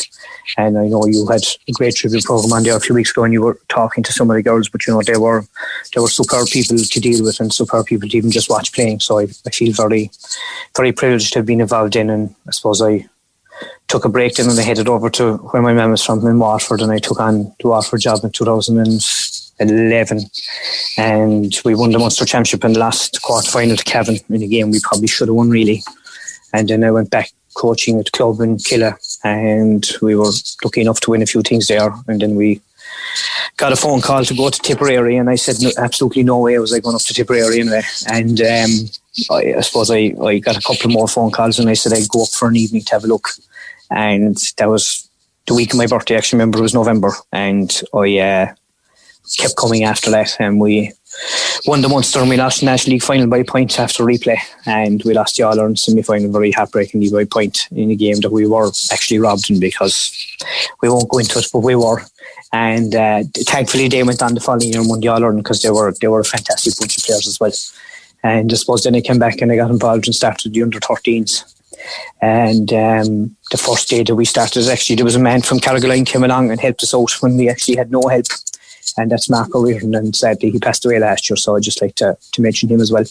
[0.58, 3.24] And I know you had a great tribute program on there a few weeks ago,
[3.24, 5.46] and you were talking to some of the girls, but you know they were
[5.94, 9.00] they were superb people to deal with and superb people to even just watch playing.
[9.00, 10.12] So I, I feel very
[10.76, 13.08] very privileged to have been involved in, and I suppose I
[13.88, 16.40] took a break then and I headed over to where my mum was from in
[16.40, 20.20] Waterford, and I took on the Waterford job in 2011,
[20.98, 24.48] and we won the Munster Championship in the last quarter final to Cavan in a
[24.48, 25.84] game we probably should have won really
[26.54, 30.32] and then I went back coaching at club in Killa, and we were
[30.64, 31.94] lucky enough to win a few things there.
[32.08, 32.62] And then we
[33.58, 36.56] got a phone call to go to Tipperary, and I said no, absolutely no way
[36.56, 37.84] I was I going up to Tipperary anyway.
[38.08, 38.90] And um,
[39.30, 42.10] I, I, suppose I, I got a couple more phone calls, and I said I'd
[42.10, 43.30] go up for an evening to have a look.
[43.90, 45.08] And that was
[45.48, 46.16] the week of my birthday.
[46.16, 48.54] I actually remember it was November, and I uh,
[49.38, 50.94] kept coming after that, and we
[51.66, 54.38] won the Munster and we lost the National League final by a point after replay.
[54.66, 58.20] And we lost the All Ireland semi final very heartbreakingly by point in a game
[58.22, 60.16] that we were actually robbed in because
[60.82, 62.02] we won't go into it, but we were.
[62.54, 65.62] And uh, thankfully, they went on the following year and won the All Ireland because
[65.62, 67.54] they were, they were a fantastic bunch of players as well.
[68.24, 70.80] And I suppose then I came back and I got involved and started the under
[70.80, 71.44] 13s.
[72.22, 76.06] And um, the first day that we started, actually, there was a man from Carrigaline
[76.06, 78.28] came along and helped us out when we actually had no help
[78.98, 79.96] and that's Mark O'Riordan.
[79.96, 82.82] And sadly, he passed away last year, so I'd just like to, to mention him
[82.82, 83.06] as well.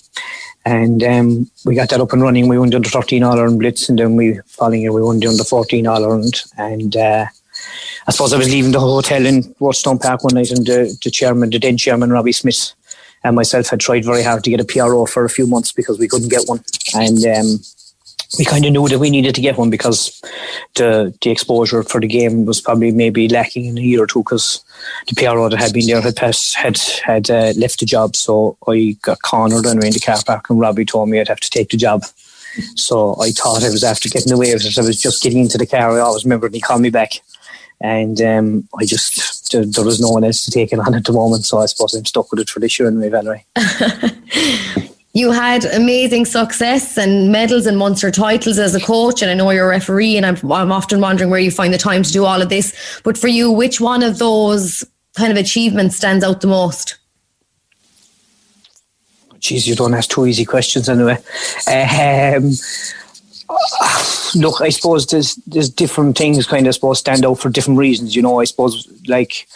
[0.65, 2.49] And um, we got that up and running.
[2.49, 5.21] We won the under 13 All Ireland Blitz, and then we following year we won
[5.21, 6.43] the under 14 All Ireland.
[6.59, 7.27] And uh,
[8.07, 11.11] I suppose I was leaving the hotel in Rochestown Park one night, and the, the
[11.11, 12.73] chairman, the then chairman, Robbie Smith,
[13.25, 15.99] and myself had tried very hard to get a PRO for a few months because
[15.99, 16.63] we couldn't get one.
[16.95, 17.61] And um,
[18.39, 20.21] we kind of knew that we needed to get one because
[20.77, 24.21] the the exposure for the game was probably maybe lacking in a year or two
[24.21, 24.65] because
[25.09, 28.15] the PRO that had been there had passed, had had uh, left the job.
[28.15, 31.41] So I got cornered and in the car park, and Robbie told me I'd have
[31.41, 32.05] to take the job.
[32.77, 34.79] So I thought I was after getting away with it.
[34.79, 35.97] I was just getting into the car.
[35.97, 37.13] I always remember he called me back,
[37.81, 41.13] and um, I just there, was no one else to take it on at the
[41.13, 41.45] moment.
[41.45, 43.47] So I suppose I'm stuck with it for this year anyway, Valerie.
[45.13, 49.51] You had amazing success and medals and Munster titles as a coach, and I know
[49.51, 52.25] you're a referee, and I'm, I'm often wondering where you find the time to do
[52.25, 53.01] all of this.
[53.03, 54.85] But for you, which one of those
[55.17, 56.97] kind of achievements stands out the most?
[59.41, 61.17] Geez, you don't ask two easy questions anyway.
[61.67, 62.53] Um,
[64.37, 67.79] look, I suppose there's there's different things kind of I suppose stand out for different
[67.79, 68.15] reasons.
[68.15, 69.49] You know, I suppose like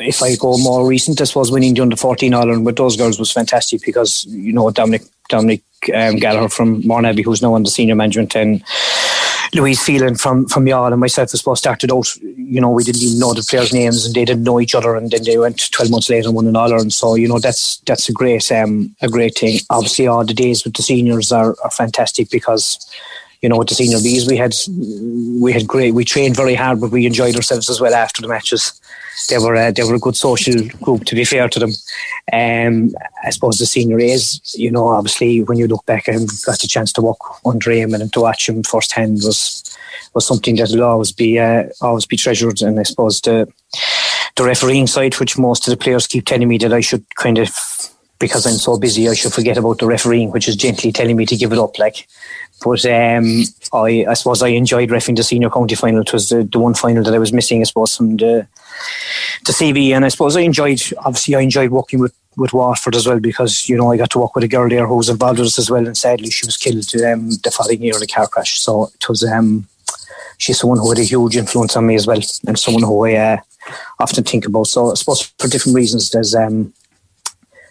[0.00, 3.18] if I go more recent, I suppose winning the under 14 Ireland with those girls
[3.18, 5.62] was fantastic because, you know, Dominic Dominic
[5.94, 8.62] um, Gallagher from Mourneabbey, who's now on the senior management, and
[9.54, 13.02] Louise Phelan from, from Youghal and myself, I suppose, started out, you know, we didn't
[13.02, 15.70] even know the players' names and they didn't know each other and then they went
[15.70, 16.92] 12 months later and won an Ireland.
[16.92, 19.58] So, you know, that's that's a great um, a great thing.
[19.70, 22.78] Obviously, all the days with the seniors are, are fantastic because
[23.42, 24.54] you know, with the senior bees, we had
[25.40, 25.94] we had great.
[25.94, 28.80] We trained very hard, but we enjoyed ourselves as well after the matches
[29.28, 31.04] they were uh, they were a good social group.
[31.04, 31.72] To be fair to them,
[32.32, 36.60] um, I suppose the senior A's, you know, obviously when you look back and got
[36.60, 39.76] the chance to walk under him and to watch him firsthand was
[40.14, 42.62] was something that will always be uh, always be treasured.
[42.62, 43.52] And I suppose the
[44.36, 47.38] the refereeing side, which most of the players keep telling me that I should kind
[47.38, 47.48] of
[48.18, 51.24] because I'm so busy, I should forget about the refereeing, which is gently telling me
[51.26, 51.78] to give it up.
[51.78, 52.08] Like,
[52.64, 56.00] but um, I, I suppose I enjoyed refing the senior county final.
[56.00, 58.48] It was the, the one final that I was missing, I suppose, from the
[59.44, 59.90] the CV.
[59.90, 63.68] And I suppose I enjoyed, obviously, I enjoyed working with with Waterford as well because
[63.68, 65.58] you know I got to work with a girl there who was involved with us
[65.58, 68.60] as well, and sadly she was killed um, the following year in a car crash.
[68.60, 69.66] So it was um,
[70.38, 73.14] she's someone who had a huge influence on me as well, and someone who I
[73.14, 73.36] uh,
[73.98, 74.68] often think about.
[74.68, 76.72] So I suppose for different reasons, there's um,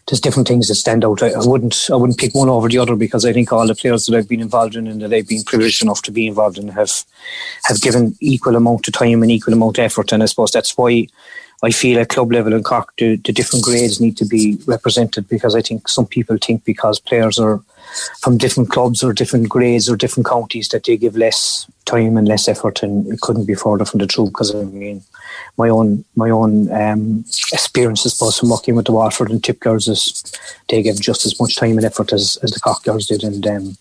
[0.07, 1.21] there's different things that stand out.
[1.21, 3.75] I, I, wouldn't I wouldn't pick one over the other because I think all the
[3.75, 6.57] players that I've been involved in and that I've been privileged enough to be involved
[6.57, 7.03] in have
[7.65, 10.13] have given equal amount of time and equal amount of effort.
[10.13, 11.07] And I suppose that's why
[11.63, 15.27] I feel at club level in Cork the, the different grades need to be represented
[15.27, 17.61] because I think some people think because players are
[18.19, 22.27] from different clubs or different grades or different counties that they give less time and
[22.27, 25.03] less effort and it couldn't be further from the truth because I mean
[25.57, 29.59] my own my own um, experience I suppose from working with the Waterford and Tip
[29.59, 30.23] girls is
[30.69, 33.45] they give just as much time and effort as, as the Cork girls did and
[33.47, 33.77] um,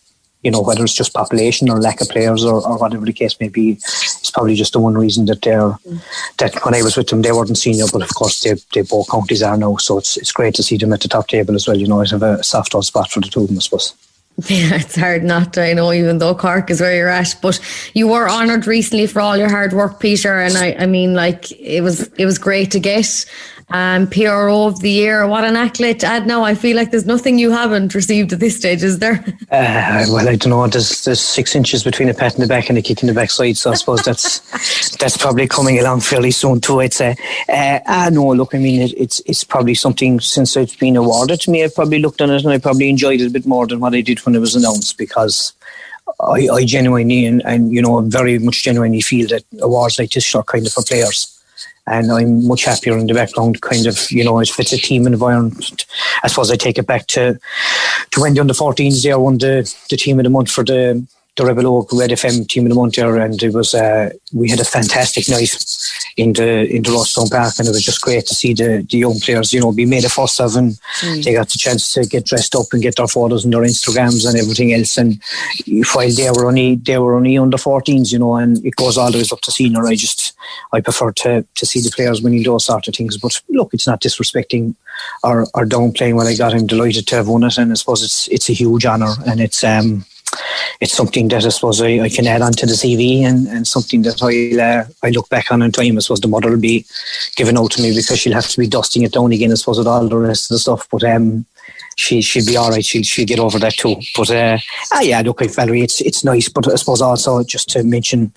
[0.46, 3.38] you know, whether it's just population or lack of players or, or whatever the case
[3.40, 6.00] may be, it's probably just the one reason that they're mm.
[6.38, 9.10] that when I was with them they weren't senior, but of course they they both
[9.10, 11.66] counties are now, so it's it's great to see them at the top table as
[11.66, 11.76] well.
[11.76, 13.94] You know, I have a soft spot for the two of them, I suppose.
[14.48, 17.34] Yeah, it's hard not to, I know, even though Cork is where you're at.
[17.40, 17.58] But
[17.94, 20.38] you were honoured recently for all your hard work, Peter.
[20.38, 23.24] And I, I mean, like, it was it was great to get
[23.70, 25.26] um, PRO of the year.
[25.26, 26.44] What an accolade to add now.
[26.44, 29.24] I feel like there's nothing you haven't received at this stage, is there?
[29.48, 30.66] Uh, well, I don't know.
[30.66, 33.14] There's, there's six inches between a pat in the back and a kick in the
[33.14, 33.56] backside.
[33.56, 34.40] So I suppose that's
[34.96, 37.14] that's probably coming along fairly soon too, I'd say.
[37.48, 41.40] Uh, ah, no, look, I mean, it, it's it's probably something since it's been awarded
[41.42, 41.62] to me.
[41.62, 43.94] I've probably looked on it and I probably enjoyed it a bit more than what
[43.94, 45.52] I did when it was announced because
[46.20, 50.34] I, I genuinely and, and, you know, very much genuinely feel that awards like this
[50.34, 51.35] are kind of for players
[51.86, 53.60] and I'm much happier in the background.
[53.62, 55.86] Kind of, you know, if it's a team environment,
[56.22, 57.38] I suppose I take it back to
[58.10, 61.06] to when the under 14s there won the the team of the month for the
[61.36, 64.48] the Rebel Oak Red FM team of the month there, and it was uh, we
[64.48, 65.54] had a fantastic night
[66.16, 68.98] in the in the Rochestown Park, and it was just great to see the, the
[68.98, 71.24] young players, you know, be made a fuss of, and mm.
[71.24, 74.26] they got the chance to get dressed up and get their photos and their Instagrams
[74.26, 74.96] and everything else.
[74.96, 75.20] And
[75.92, 79.12] while they were only they were only under 14s, you know, and it goes all
[79.12, 79.86] the way up to senior.
[79.86, 80.34] I just
[80.72, 83.18] I prefer to to see the players winning those sort of things.
[83.18, 84.74] But look, it's not disrespecting
[85.22, 86.54] or or downplaying what I got.
[86.54, 89.38] I'm delighted to have won it, and I suppose it's it's a huge honour, and
[89.38, 90.06] it's um
[90.80, 93.66] it's something that I suppose I, I can add on to the CV and, and
[93.66, 95.96] something that I uh, I look back on in time.
[95.96, 96.84] I suppose the mother will be
[97.36, 99.52] given out to me because she'll have to be dusting it down again.
[99.52, 100.86] I suppose with all the rest of the stuff.
[100.90, 101.46] But um,
[101.96, 102.84] she she'll be all right.
[102.84, 103.96] She'll she'll get over that too.
[104.14, 104.58] But uh,
[104.92, 106.48] ah, yeah, look, Valerie, it's it's nice.
[106.48, 108.32] But I suppose also just to mention,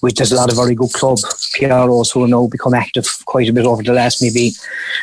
[0.00, 1.18] we, there's a lot of very good club
[1.54, 4.52] PROs who have now become active quite a bit over the last maybe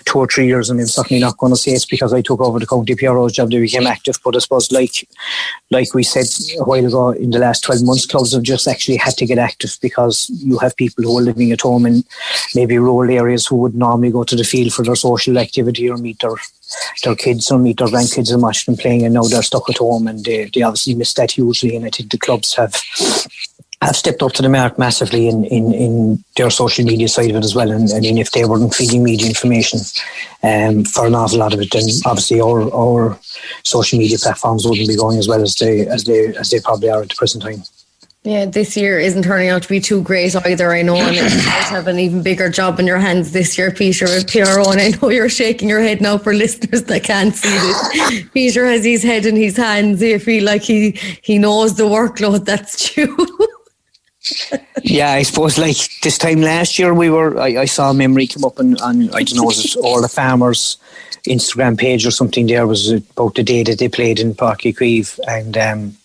[0.06, 0.70] two or three years.
[0.70, 3.34] And I'm certainly not going to say it's because I took over the county PRO's
[3.34, 4.18] job they became active.
[4.24, 5.08] But I suppose like
[5.70, 6.28] like we said
[6.60, 9.38] a while ago, in the last 12 months, clubs have just actually had to get
[9.38, 12.06] active because you have people who are living at home in
[12.56, 15.98] maybe rural areas who would normally go to the field for their social activity or
[15.98, 16.36] meet their
[17.04, 19.78] their kids or meet their grandkids and watch them playing, and now they're stuck at
[19.78, 21.76] home, and they, they obviously miss that hugely.
[21.76, 22.76] And I think the clubs have
[23.82, 27.36] have stepped up to the mark massively in, in, in their social media side of
[27.36, 27.70] it as well.
[27.72, 29.80] And I mean, if they weren't feeding media information
[30.42, 33.20] um, for an awful lot of it, then obviously our our
[33.64, 36.90] social media platforms wouldn't be going as well as they as they as they probably
[36.90, 37.64] are at the present time.
[38.24, 40.74] Yeah, this year isn't turning out to be too great either.
[40.74, 43.72] I know, and you might have an even bigger job in your hands this year,
[43.72, 44.70] Peter, with PRO.
[44.70, 48.30] And I know you're shaking your head now for listeners that can't see this.
[48.34, 50.04] Peter has his head in his hands.
[50.04, 53.28] I feel like he he knows the workload that's due.
[54.84, 58.28] yeah, I suppose like this time last year we were I, I saw a memory
[58.28, 60.78] come up and, and I don't know was it all the farmers
[61.28, 64.76] Instagram page or something there was about the day that they played in Páirc Uí
[64.76, 65.98] Chaoimh, and um,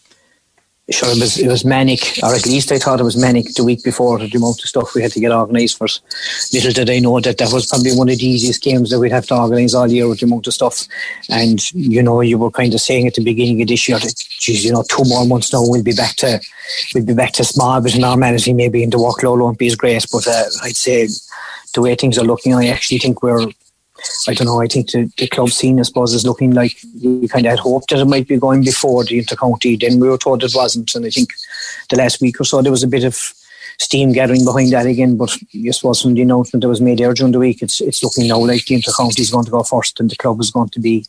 [0.93, 3.65] sure it was it was manic, or at least I thought it was manic the
[3.65, 5.87] week before the amount of stuff we had to get organised for.
[6.53, 9.13] Little did I know that that was probably one of the easiest games that we'd
[9.13, 10.87] have to organise all year with the amount of stuff.
[11.29, 14.15] And you know, you were kind of saying at the beginning of this year that,
[14.39, 16.41] geez, you know, two more months now we'll be back to
[16.95, 19.77] we'll be back to small bit of normality maybe, and the workload won't be as
[19.77, 20.05] great.
[20.13, 21.09] But uh, I'd say
[21.75, 23.49] the way things are looking, I actually think we're
[24.29, 24.61] I don't know.
[24.61, 27.59] I think the, the club scene, I suppose, is looking like we kind of had
[27.59, 29.81] hoped that it might be going before the intercounty.
[29.81, 31.33] Then we were told it wasn't, and I think
[31.91, 33.15] the last week or so there was a bit of
[33.79, 35.17] steam gathering behind that again.
[35.17, 38.03] But I suppose from the announcement that was made there during the week, it's it's
[38.03, 40.69] looking now like the intercounty is going to go first, and the club is going
[40.71, 41.07] to be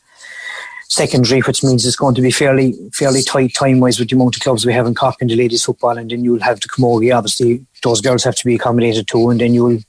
[0.89, 4.35] secondary, which means it's going to be fairly fairly tight time wise with the amount
[4.35, 6.67] of clubs we have in Cork in the ladies football, and then you'll have the
[6.67, 7.15] Camogie.
[7.15, 9.79] Obviously, those girls have to be accommodated too, and then you'll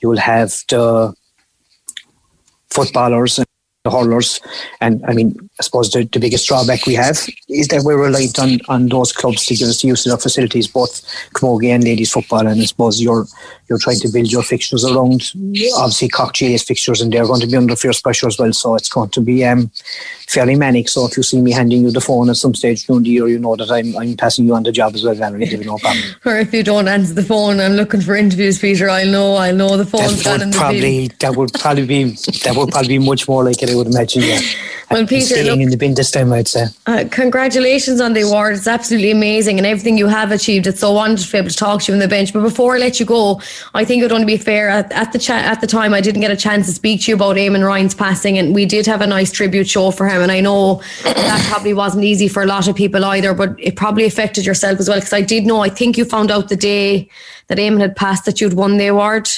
[0.00, 1.14] you'll have the
[2.70, 3.46] footballers and
[3.84, 4.40] the hurlers.
[4.80, 8.38] And I mean, I suppose the, the biggest drawback we have is that we're reliant
[8.38, 11.02] on, on those clubs to give us the use of their facilities, both
[11.34, 12.46] Camogie and ladies football.
[12.46, 13.26] And I suppose you're
[13.70, 15.30] you're trying to build your fixtures around
[15.76, 18.52] obviously Cork GAA's fixtures, and they're going to be under fierce pressure as well.
[18.52, 19.70] So it's going to be um,
[20.26, 20.88] fairly manic.
[20.88, 23.28] So if you see me handing you the phone at some stage during the year,
[23.28, 25.46] you know that I'm, I'm passing you on the job as well, Valerie.
[25.64, 26.04] no problem.
[26.24, 28.90] or if you don't answer the phone, I'm looking for interviews, Peter.
[28.90, 32.04] I know, I know the phone's that the probably that would probably be
[32.42, 33.70] that would probably be much more like it.
[33.70, 34.22] I would imagine.
[34.22, 34.40] Yeah.
[34.90, 36.66] Well, Peter, staying look, in the bin this time, I'd say.
[36.84, 38.56] Uh, congratulations on the award.
[38.56, 40.66] It's absolutely amazing and everything you have achieved.
[40.66, 42.32] It's so wonderful to be able to talk to you on the bench.
[42.32, 43.40] But before I let you go,
[43.72, 44.68] I think it would only be fair.
[44.68, 47.12] At, at the chat at the time, I didn't get a chance to speak to
[47.12, 50.22] you about Eamonn Ryan's passing, and we did have a nice tribute show for him.
[50.22, 53.76] And I know that probably wasn't easy for a lot of people either, but it
[53.76, 54.98] probably affected yourself as well.
[54.98, 57.08] Because I did know, I think you found out the day
[57.46, 59.28] that Eamonn had passed that you'd won the award.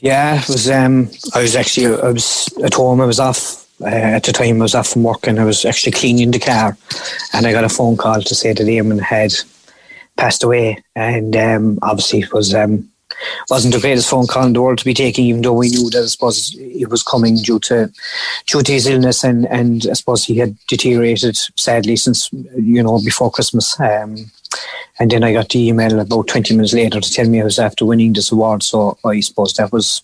[0.00, 0.70] Yeah, it was.
[0.70, 1.86] Um, I was actually.
[1.86, 3.00] I was at home.
[3.00, 4.60] I was off uh, at the time.
[4.60, 6.76] I was off from work, and I was actually cleaning the car,
[7.32, 9.32] and I got a phone call to say that Eamonn had
[10.16, 12.54] passed away, and um, obviously it was.
[12.54, 12.90] Um,
[13.50, 15.90] wasn't the greatest phone call in the world to be taking, even though we knew
[15.90, 17.90] that I suppose it was coming due to
[18.46, 23.00] due to his illness, and and I suppose he had deteriorated sadly since you know
[23.04, 23.78] before Christmas.
[23.80, 24.30] Um,
[24.98, 27.58] and then I got the email about 20 minutes later to tell me I was
[27.58, 28.62] after winning this award.
[28.62, 30.02] So I suppose that was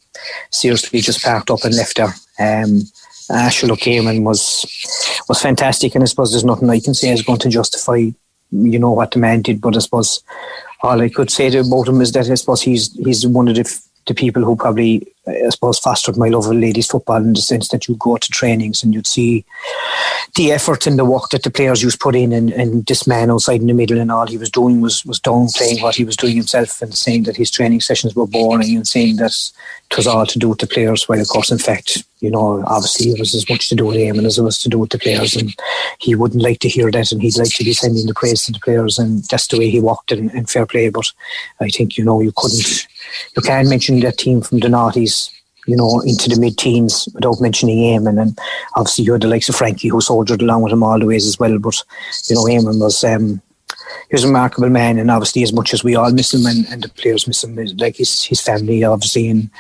[0.51, 2.15] seriously just packed up and left there.
[2.39, 2.83] Um,
[3.77, 4.67] came and was
[5.29, 8.79] was fantastic, and I suppose there's nothing I can say is going to justify, you
[8.79, 9.61] know, what the man did.
[9.61, 10.23] But I suppose
[10.85, 13.55] all I could say to about him is that I suppose he's he's one of
[13.57, 13.65] the
[14.07, 17.69] the people who probably, I suppose, fostered my love of ladies football in the sense
[17.69, 19.45] that you'd go to trainings and you'd see
[20.35, 23.31] the effort and the work that the players used put in, and, and this man
[23.31, 26.17] outside in the middle and all he was doing was was downplaying what he was
[26.17, 29.33] doing himself and saying that his training sessions were boring and saying that
[29.91, 31.09] it was all to do with the players.
[31.09, 33.97] Well, of course, in fact, you know, obviously it was as much to do with
[33.97, 35.55] him as it was to do with the players, and
[36.01, 38.53] he wouldn't like to hear that, and he'd like to be sending the praise to
[38.53, 40.89] the players, and that's the way he walked in, in fair play.
[40.89, 41.13] But
[41.61, 42.89] I think you know you couldn't,
[43.37, 45.14] you can't mention that team from the noughties
[45.67, 48.21] you know, into the mid teens without mentioning Eamonn.
[48.21, 48.39] And
[48.77, 51.27] obviously, you had the likes of Frankie who soldiered along with him all the ways
[51.27, 51.59] as well.
[51.59, 51.83] But,
[52.29, 53.03] you know, Eamonn was.
[53.05, 53.41] Um,
[54.09, 56.67] he was a remarkable man, and obviously, as much as we all miss him, and,
[56.71, 59.51] and the players miss him, like his his family, obviously, and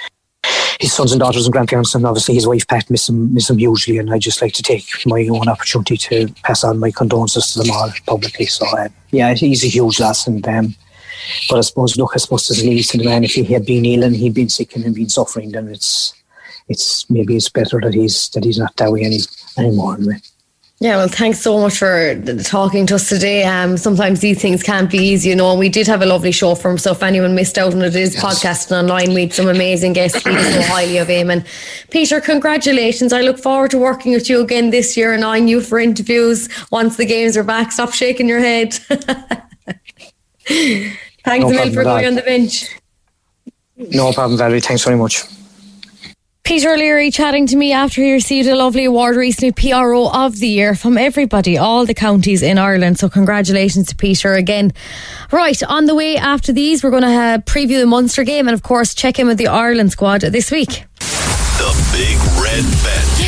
[0.81, 3.59] his sons and daughters and grandparents, and obviously his wife Pat miss him miss him
[3.59, 3.99] hugely.
[3.99, 7.61] And I just like to take my own opportunity to pass on my condolences to
[7.61, 8.47] them all publicly.
[8.47, 10.75] So uh, yeah, he's a huge loss, and um,
[11.49, 13.25] but I suppose, look, I suppose there's limits to the man.
[13.25, 16.14] If he had been ill and he'd been sick and he'd been suffering, then it's
[16.68, 19.20] it's maybe it's better that he's that he's not that way any
[19.59, 19.95] anymore.
[19.95, 20.20] Anyway.
[20.81, 23.45] Yeah, well, thanks so much for talking to us today.
[23.45, 25.53] Um, sometimes these things can't be easy, you know.
[25.53, 26.79] And we did have a lovely show for him.
[26.79, 28.22] So if anyone missed out on it, it is yes.
[28.22, 29.14] podcasting online.
[29.14, 30.25] We had some amazing guests.
[30.25, 31.31] We so highly of him.
[31.31, 31.47] And
[31.91, 33.12] Peter, congratulations!
[33.12, 36.49] I look forward to working with you again this year and eyeing you for interviews
[36.72, 37.70] once the games are back.
[37.70, 38.79] Stop shaking your head.
[41.25, 42.68] Thanks no a for going on the bench.
[43.77, 44.61] No problem, Valerie.
[44.61, 45.25] Thanks very much.
[46.45, 50.47] Peter O'Leary chatting to me after he received a lovely award recently, PRO of the
[50.47, 52.99] Year from everybody, all the counties in Ireland.
[52.99, 54.75] So congratulations to Peter again.
[55.33, 58.55] Right, on the way after these, we're going to uh, preview the Munster game and
[58.55, 60.85] of course check in with the Ireland squad this week.
[60.99, 63.24] The Big Red Bench.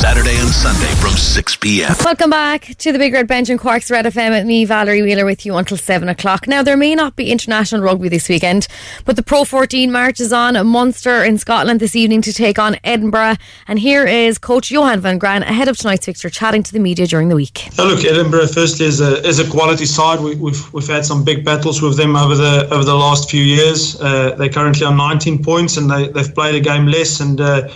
[0.00, 1.94] Saturday and Sunday from 6 p.m.
[2.04, 5.24] Welcome back to the Big Red Bench in Cork's Red FM at me, Valerie Wheeler,
[5.24, 6.48] with you until 7 o'clock.
[6.48, 8.66] Now, there may not be international rugby this weekend,
[9.04, 13.36] but the Pro 14 marches on Munster in Scotland this evening to take on Edinburgh.
[13.68, 17.06] And here is coach Johan van Graan ahead of tonight's fixture chatting to the media
[17.06, 17.68] during the week.
[17.78, 20.20] Oh, look, Edinburgh firstly is a, is a quality side.
[20.20, 23.30] We, have we've, we've had some big battles with them over the over the last
[23.30, 24.00] few years.
[24.00, 27.68] Uh, they're currently on 19 points and they, they've played a game less and uh,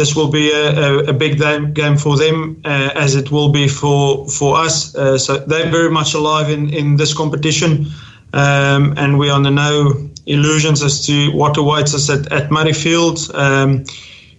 [0.00, 1.38] this will be a, a, a big
[1.74, 4.94] game for them, uh, as it will be for for us.
[4.94, 7.86] Uh, so they're very much alive in, in this competition,
[8.32, 9.74] um, and we are under no
[10.24, 13.18] illusions as to what awaits us at, at Murrayfield.
[13.34, 13.84] Um,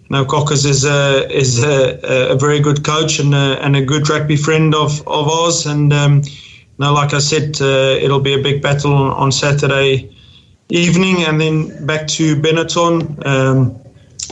[0.10, 4.10] now, Cockers is a is a, a very good coach and a, and a good
[4.10, 6.24] rugby friend of, of ours, and um,
[6.80, 10.10] now, like I said, uh, it'll be a big battle on, on, Saturday
[10.70, 13.26] evening, and then back to Benetton.
[13.26, 13.82] Um,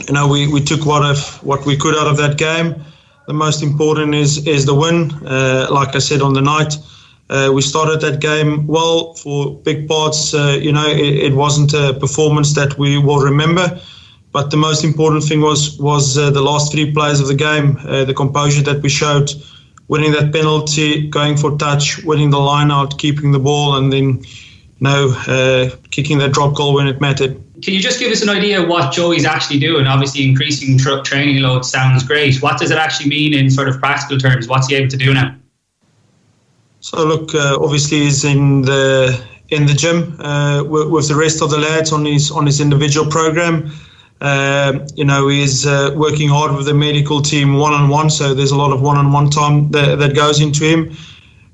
[0.06, 2.74] you know, we, we took what of what we could out of that game.
[3.26, 5.12] The most important is is the win.
[5.24, 6.76] Uh, like I said on the night,
[7.28, 10.34] uh, we started that game well for big parts.
[10.34, 13.80] Uh, you know, it, it, wasn't a performance that we will remember,
[14.32, 17.78] but the most important thing was was uh, the last three plays of the game,
[17.86, 19.30] uh, the composure that we showed,
[19.86, 24.24] winning that penalty, going for touch, winning the line out, keeping the ball, and then,
[24.24, 28.22] you know, uh, kicking that drop goal when it mattered can you just give us
[28.22, 29.86] an idea of what Joey's actually doing?
[29.86, 32.42] Obviously, increasing truck training load sounds great.
[32.42, 34.48] What does it actually mean in sort of practical terms?
[34.48, 35.36] What's he able to do now?
[36.80, 41.42] So look, uh, obviously he's in the in the gym uh, with, with, the rest
[41.42, 43.70] of the lads on his on his individual program.
[44.20, 48.10] Uh, you know, he's uh, working hard with the medical team one on one.
[48.10, 50.96] So there's a lot of one on one time that, that goes into him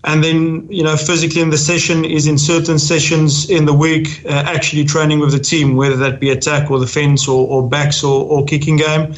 [0.06, 4.24] and then you know physically in the session is in certain sessions in the week
[4.24, 8.02] uh, actually training with the team whether that be attack or defense or, or backs
[8.02, 9.12] or, or kicking game.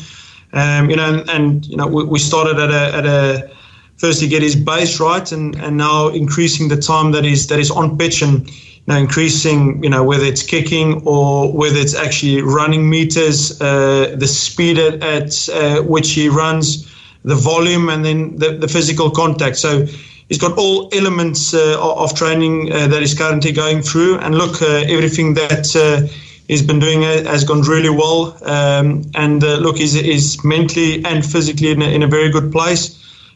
[0.53, 3.51] Um, you know and, and, you know we, we started at a, at a
[3.99, 7.71] firstly get his base right and, and now increasing the time that is that is
[7.71, 8.55] on pitch and you
[8.87, 14.27] know, increasing you know whether it's kicking or whether it's actually running meters uh, the
[14.27, 16.89] speed at, at uh, which he runs
[17.25, 19.57] the volume and then the, the physical contact.
[19.57, 19.87] So
[20.29, 24.19] he's got all elements uh, of training uh, that he's currently going through.
[24.19, 26.11] And look, uh, everything that
[26.47, 28.37] he's been doing has gone really well.
[28.45, 32.95] Um, and look, he's, he's mentally and physically in a, in a, very good place.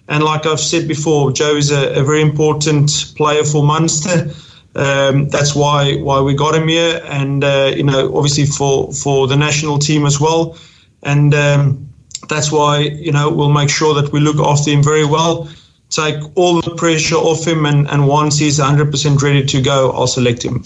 [0.08, 4.30] And like I've said before, Joe is a, a very important player for Munster.
[4.74, 9.28] Um, that's why why we got him here, and uh, you know, obviously for for
[9.28, 10.56] the national team as well.
[11.02, 11.90] And um,
[12.30, 15.46] that's why you know we'll make sure that we look after him very well
[15.92, 20.06] take all the pressure off him, and, and once he's 100% ready to go, I'll
[20.06, 20.64] select him.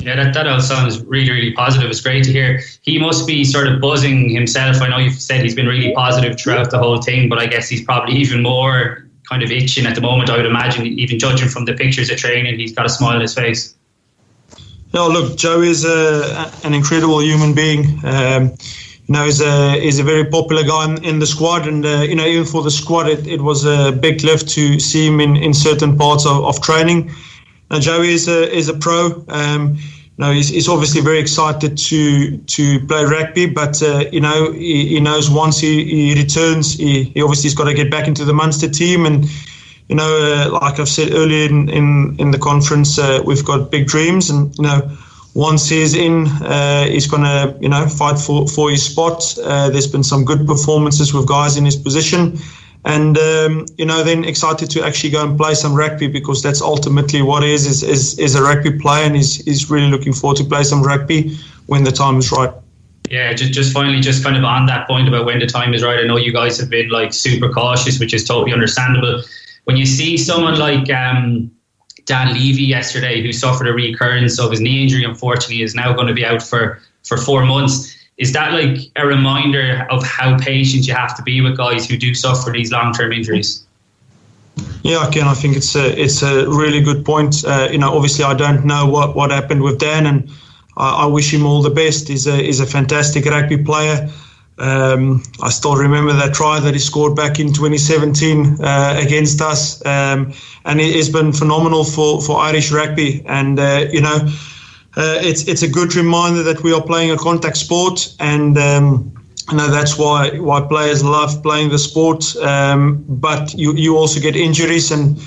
[0.00, 1.90] Yeah, that, that all sounds really, really positive.
[1.90, 2.60] It's great to hear.
[2.82, 4.80] He must be sort of buzzing himself.
[4.82, 7.68] I know you've said he's been really positive throughout the whole thing, but I guess
[7.68, 10.30] he's probably even more kind of itching at the moment.
[10.30, 13.20] I would imagine, even judging from the pictures of training, he's got a smile on
[13.20, 13.74] his face.
[14.94, 17.98] No, look, Joe is a, an incredible human being.
[18.04, 18.54] Um,
[19.06, 22.02] you know, he's a he's a very popular guy in, in the squad, and uh,
[22.02, 25.20] you know, even for the squad, it, it was a big lift to see him
[25.20, 27.12] in, in certain parts of, of training.
[27.70, 29.24] Now, Joey is a is a pro.
[29.28, 34.20] Um, you know, he's, he's obviously very excited to to play rugby, but uh, you
[34.20, 37.90] know, he, he, knows once he, he returns, he, he obviously has got to get
[37.90, 39.26] back into the Munster team, and
[39.88, 43.70] you know, uh, like I've said earlier in in, in the conference, uh, we've got
[43.70, 44.98] big dreams, and you know
[45.36, 49.22] once he's in, uh, he's going to, you know, fight for, for his spot.
[49.44, 52.38] Uh, there's been some good performances with guys in his position.
[52.86, 56.62] And, um, you know, then excited to actually go and play some rugby because that's
[56.62, 59.04] ultimately what is, is, is, is a rugby player.
[59.04, 62.54] And he's, he's really looking forward to play some rugby when the time is right.
[63.10, 65.84] Yeah, just just finally, just kind of on that point about when the time is
[65.84, 66.00] right.
[66.00, 69.22] I know you guys have been like super cautious, which is totally understandable.
[69.62, 71.52] When you see someone like um,
[72.06, 76.06] Dan Leavy yesterday, who suffered a recurrence of his knee injury, unfortunately, is now going
[76.06, 77.94] to be out for, for four months.
[78.16, 81.98] Is that like a reminder of how patient you have to be with guys who
[81.98, 83.66] do suffer these long term injuries?
[84.82, 87.44] Yeah, again, I think it's a it's a really good point.
[87.44, 90.30] Uh, you know, obviously, I don't know what, what happened with Dan, and
[90.76, 92.08] I, I wish him all the best.
[92.08, 94.08] He's a he's a fantastic rugby player.
[94.58, 99.84] Um, I still remember that try that he scored back in 2017 uh, against us,
[99.84, 100.32] um,
[100.64, 103.22] and it has been phenomenal for, for Irish rugby.
[103.26, 104.16] And uh, you know,
[104.96, 109.12] uh, it's it's a good reminder that we are playing a contact sport, and um,
[109.48, 112.34] I know that's why why players love playing the sport.
[112.36, 115.18] Um, but you you also get injuries and.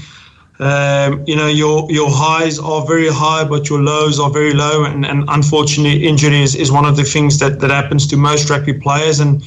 [0.59, 4.83] Um, you know your your highs are very high, but your lows are very low,
[4.83, 8.49] and, and unfortunately, injury is, is one of the things that, that happens to most
[8.49, 9.21] rugby players.
[9.21, 9.41] And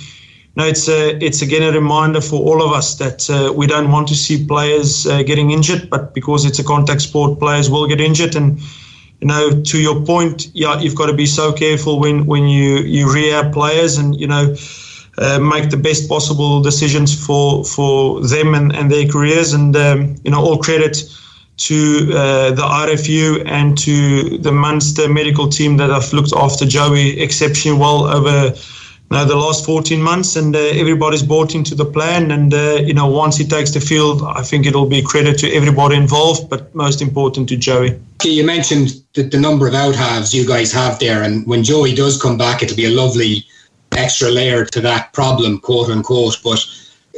[0.57, 3.91] no, it's a, it's again a reminder for all of us that uh, we don't
[3.91, 7.87] want to see players uh, getting injured, but because it's a contact sport, players will
[7.87, 8.35] get injured.
[8.35, 8.59] And
[9.21, 12.79] you know, to your point, yeah, you've got to be so careful when when you
[12.79, 14.55] you rehab players, and you know.
[15.19, 20.17] Uh, make the best possible decisions for for them and, and their careers, and um,
[20.25, 21.05] you know all credit
[21.59, 27.21] to uh, the RFU and to the Munster medical team that have looked after Joey
[27.21, 28.55] exceptionally well over
[29.13, 32.31] now the last 14 months, and uh, everybody's bought into the plan.
[32.31, 35.53] And uh, you know, once he takes the field, I think it'll be credit to
[35.53, 38.01] everybody involved, but most important to Joey.
[38.25, 41.95] You mentioned the, the number of out halves you guys have there, and when Joey
[41.95, 43.45] does come back, it'll be a lovely
[43.97, 46.38] extra layer to that problem, quote unquote.
[46.43, 46.64] But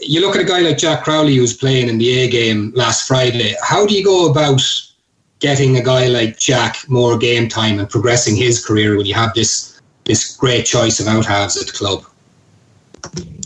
[0.02, 3.06] you look at a guy like Jack Crowley who's playing in the A game last
[3.06, 3.54] Friday.
[3.62, 4.62] How do you go about
[5.40, 9.34] getting a guy like Jack more game time and progressing his career when you have
[9.34, 12.04] this this great choice of out halves at the club?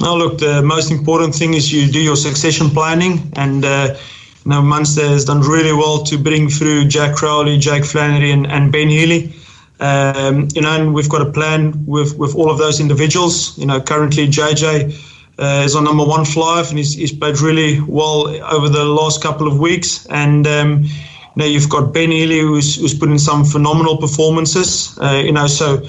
[0.00, 3.96] Now, look, the most important thing is you do your succession planning, and uh,
[4.44, 8.88] Munster has done really well to bring through Jack Crowley, Jake Flannery, and, and Ben
[8.88, 9.34] Healy.
[9.80, 13.56] Um, you know, and we've got a plan with with all of those individuals.
[13.58, 14.92] You know, currently JJ
[15.38, 19.22] uh, is on number one five, and he's, he's played really well over the last
[19.22, 20.06] couple of weeks.
[20.06, 20.90] And um, you
[21.36, 24.98] know, you've got Ben Healy who's who's put in some phenomenal performances.
[25.00, 25.86] Uh, you know, so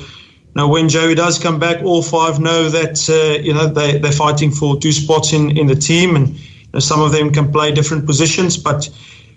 [0.55, 4.11] now, when Joey does come back, all five know that uh, you know they they're
[4.11, 7.51] fighting for two spots in, in the team, and you know, some of them can
[7.51, 8.57] play different positions.
[8.57, 8.89] But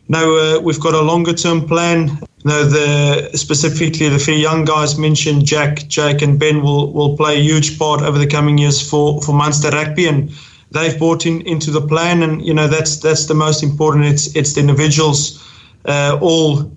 [0.09, 2.19] now uh, we've got a longer term plan.
[2.45, 7.37] Know, the specifically the three young guys mentioned, Jack, Jake, and Ben will will play
[7.37, 10.31] a huge part over the coming years for for Munster rugby, and
[10.73, 12.23] they've bought in into the plan.
[12.23, 14.07] And you know that's that's the most important.
[14.07, 15.41] It's it's the individuals
[15.85, 16.69] uh, all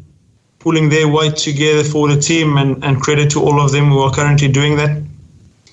[0.59, 3.99] pulling their weight together for the team, and, and credit to all of them who
[3.99, 5.01] are currently doing that.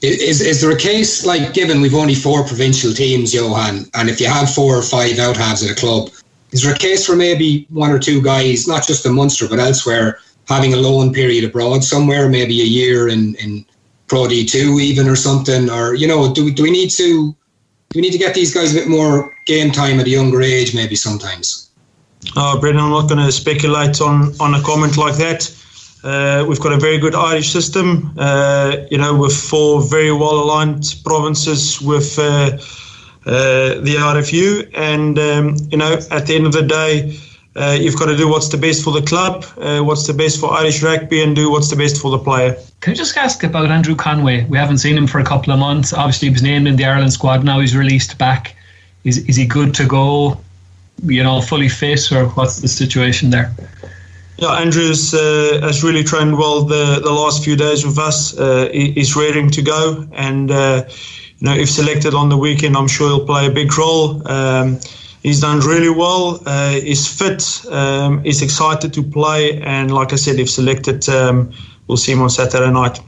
[0.03, 4.21] Is, is there a case like given we've only four provincial teams, Johan, and if
[4.21, 6.11] you have four or five out halves at a club,
[6.53, 9.59] is there a case for maybe one or two guys, not just in Munster but
[9.59, 13.65] elsewhere, having a loan period abroad somewhere, maybe a year in, in
[14.07, 17.35] Pro D2 even or something, or you know, do, do we need to
[17.93, 20.41] do we need to get these guys a bit more game time at a younger
[20.41, 21.71] age, maybe sometimes?
[22.37, 25.55] Uh, Brendan, I'm not going to speculate on, on a comment like that.
[26.03, 30.43] Uh, we've got a very good Irish system, uh, you know, with four very well
[30.43, 32.57] aligned provinces with uh,
[33.27, 34.71] uh the RFU.
[34.75, 37.19] And, um, you know, at the end of the day,
[37.55, 40.41] uh, you've got to do what's the best for the club, uh, what's the best
[40.41, 42.57] for Irish rugby, and do what's the best for the player.
[42.81, 44.45] Can I just ask about Andrew Conway?
[44.45, 45.93] We haven't seen him for a couple of months.
[45.93, 47.45] Obviously, he was named in the Ireland squad.
[47.45, 48.57] Now he's released back.
[49.05, 50.39] Is, is he good to go?
[51.05, 53.53] you know, fully fit, or what's the situation there?
[54.37, 58.37] Yeah, Andrews uh, has really trained well the, the last few days with us.
[58.39, 60.85] Uh, he, he's ready to go, and uh,
[61.43, 64.23] you know, if selected on the weekend, I'm sure he'll play a big role.
[64.31, 64.79] Um,
[65.25, 66.41] he's done really well.
[66.47, 67.67] Uh, he's fit.
[67.69, 71.51] Um, he's excited to play, and like I said, if selected, um,
[71.89, 73.01] we'll see him on Saturday night.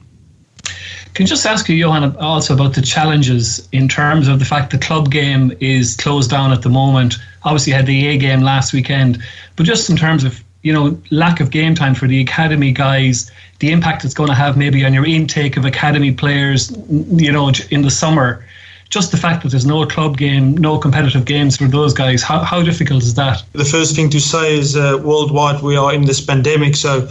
[1.15, 4.73] Can I just ask you, Johan, also about the challenges in terms of the fact
[4.73, 7.15] the club game is closed down at the moment?
[7.45, 9.23] Obviously, had the A game last weekend,
[9.55, 13.31] but just in terms of you know lack of game time for the academy guys,
[13.61, 17.53] the impact it's going to have maybe on your intake of academy players, you know,
[17.71, 18.45] in the summer.
[18.91, 22.41] Just the fact that there's no club game, no competitive games for those guys, how,
[22.41, 23.43] how difficult is that?
[23.53, 27.09] The first thing to say is uh, worldwide we are in this pandemic, so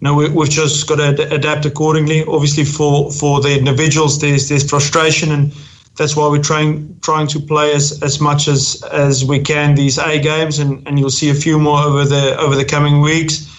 [0.00, 2.24] you know, we, have just got to adapt accordingly.
[2.24, 5.52] Obviously, for, for the individuals, there's there's frustration, and
[5.96, 9.98] that's why we're trying trying to play as, as much as, as we can these
[9.98, 13.52] A games, and, and you'll see a few more over the over the coming weeks.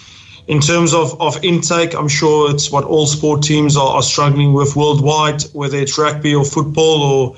[0.47, 4.53] In terms of, of intake, I'm sure it's what all sport teams are, are struggling
[4.53, 7.35] with worldwide, whether it's rugby or football or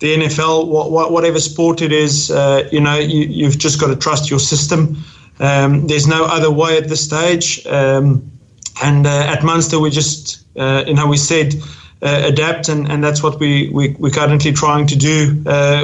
[0.00, 2.30] the NFL, what, whatever sport it is.
[2.30, 4.96] Uh, you know, you, you've just got to trust your system.
[5.38, 7.66] Um, there's no other way at this stage.
[7.66, 8.30] Um,
[8.82, 11.54] and uh, at Munster, we just, uh, you know, we said
[12.02, 15.42] uh, adapt, and, and that's what we, we, we're currently trying to do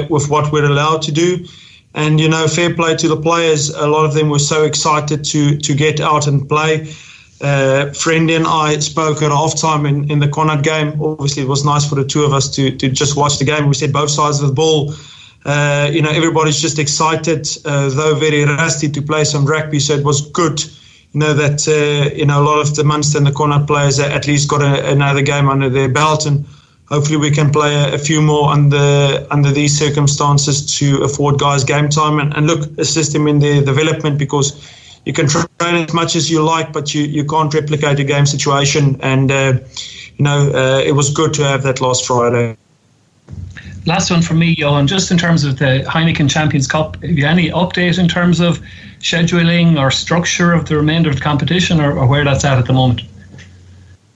[0.09, 1.45] with what we're allowed to do.
[1.93, 3.69] And, you know, fair play to the players.
[3.69, 6.93] A lot of them were so excited to, to get out and play.
[7.41, 11.01] Uh, Friend and I spoke at halftime in, in the Connacht game.
[11.01, 13.67] Obviously, it was nice for the two of us to, to just watch the game.
[13.67, 14.93] We said both sides of the ball.
[15.45, 19.79] Uh, you know, everybody's just excited, uh, though very rusty, to play some rugby.
[19.79, 20.63] So it was good
[21.13, 23.99] you know that uh, you know a lot of the Munster and the Connacht players
[23.99, 26.45] at least got a, another game under their belt, and
[26.89, 31.63] hopefully we can play a, a, few more under under these circumstances to afford guys
[31.63, 34.73] game time and, and look assist them in their development because
[35.05, 38.25] you can train as much as you like, but you, you can't replicate a game
[38.25, 38.99] situation.
[39.01, 39.53] And uh,
[40.17, 42.57] you know uh, it was good to have that last Friday.
[43.85, 44.85] Last one from me, Johan.
[44.85, 48.59] Just in terms of the Heineken Champions Cup, have you any update in terms of
[49.07, 52.65] scheduling or structure of the remainder of the competition, or, or where that's at at
[52.65, 53.01] the moment?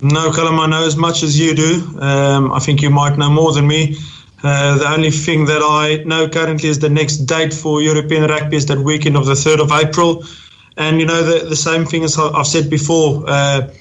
[0.01, 1.99] No, Callum, I know as much as you do.
[1.99, 3.95] Um, I think you might know more than me.
[4.43, 8.57] Uh, the only thing that I know currently is the next date for European rugby
[8.57, 10.23] is that weekend of the 3rd of April.
[10.77, 13.71] And, you know, the, the same thing as I've said before, uh,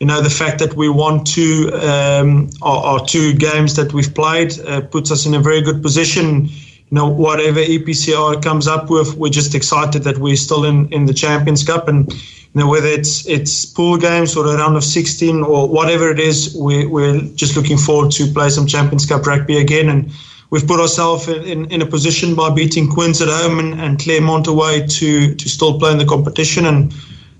[0.00, 4.14] you know, the fact that we won two, um, our, our, two games that we've
[4.14, 6.48] played uh, puts us in a very good position.
[6.90, 11.06] You know, whatever EPCR comes up with, we're just excited that we're still in, in
[11.06, 11.88] the Champions Cup.
[11.88, 16.10] And, you know, whether it's it's pool games or a round of 16 or whatever
[16.10, 19.88] it is, we, we're just looking forward to play some Champions Cup rugby again.
[19.88, 20.12] And
[20.50, 23.98] we've put ourselves in, in, in, a position by beating Quins at home and, and
[23.98, 26.66] Clermont away to to still play in the competition.
[26.66, 26.94] And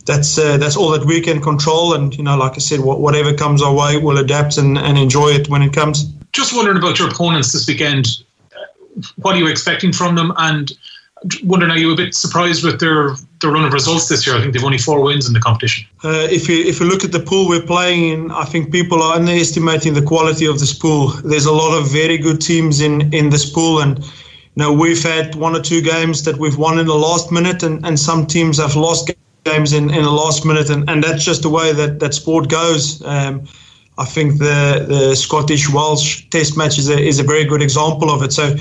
[0.07, 1.95] that's uh, that's all that we can control.
[1.95, 5.31] And you know, like I said, whatever comes our way, we'll adapt and, and enjoy
[5.31, 6.05] it when it comes.
[6.33, 8.23] Just wondering about your opponents this weekend.
[9.17, 10.33] What are you expecting from them?
[10.39, 10.73] And
[11.45, 14.37] wondering, are you a bit surprised with their their run of results this year?
[14.37, 15.87] I think they've only four wins in the competition.
[16.05, 19.03] Uh, if you if you look at the pool we're playing in, I think people
[19.03, 21.09] are underestimating the quality of this pool.
[21.25, 25.03] There's a lot of very good teams in in this pool, and you know we've
[25.03, 28.27] had one or two games that we've won in the last minute, and, and some
[28.27, 29.11] teams have lost
[29.45, 32.49] games in, in the last minute, and, and that's just the way that that sport
[32.49, 33.03] goes.
[33.05, 33.45] Um,
[33.99, 38.11] I think the the Scottish Welsh Test match is a is a very good example
[38.11, 38.33] of it.
[38.33, 38.55] So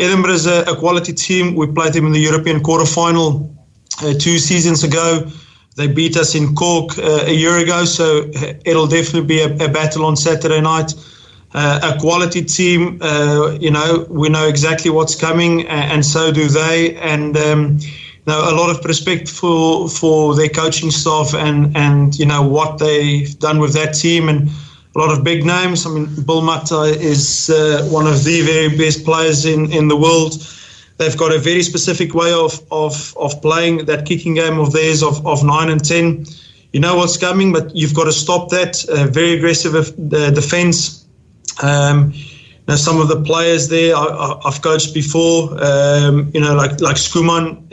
[0.00, 1.54] Edinburgh is a, a quality team.
[1.54, 3.54] We played them in the European quarterfinal
[4.02, 5.30] uh, two seasons ago.
[5.76, 9.52] They beat us in Cork uh, a year ago, so uh, it'll definitely be a,
[9.66, 10.94] a battle on Saturday night.
[11.52, 16.48] Uh, a quality team, uh, you know, we know exactly what's coming, and, so do
[16.48, 16.96] they.
[16.96, 22.18] And um, you know, a lot of respect for for their coaching staff and and
[22.18, 24.48] you know what they've done with that team and
[24.94, 25.86] a lot of big names.
[25.86, 29.96] I mean, Bill Mata is uh, one of the very best players in, in the
[29.96, 30.34] world.
[30.98, 35.02] They've got a very specific way of, of, of playing that kicking game of theirs
[35.02, 36.26] of, of 9 and 10.
[36.72, 38.84] You know what's coming, but you've got to stop that.
[38.88, 41.06] Uh, very aggressive uh, defense.
[41.62, 42.12] Um,
[42.68, 46.96] now, some of the players there I, have coached before, um, you know, like, like
[46.96, 47.64] Schoeman.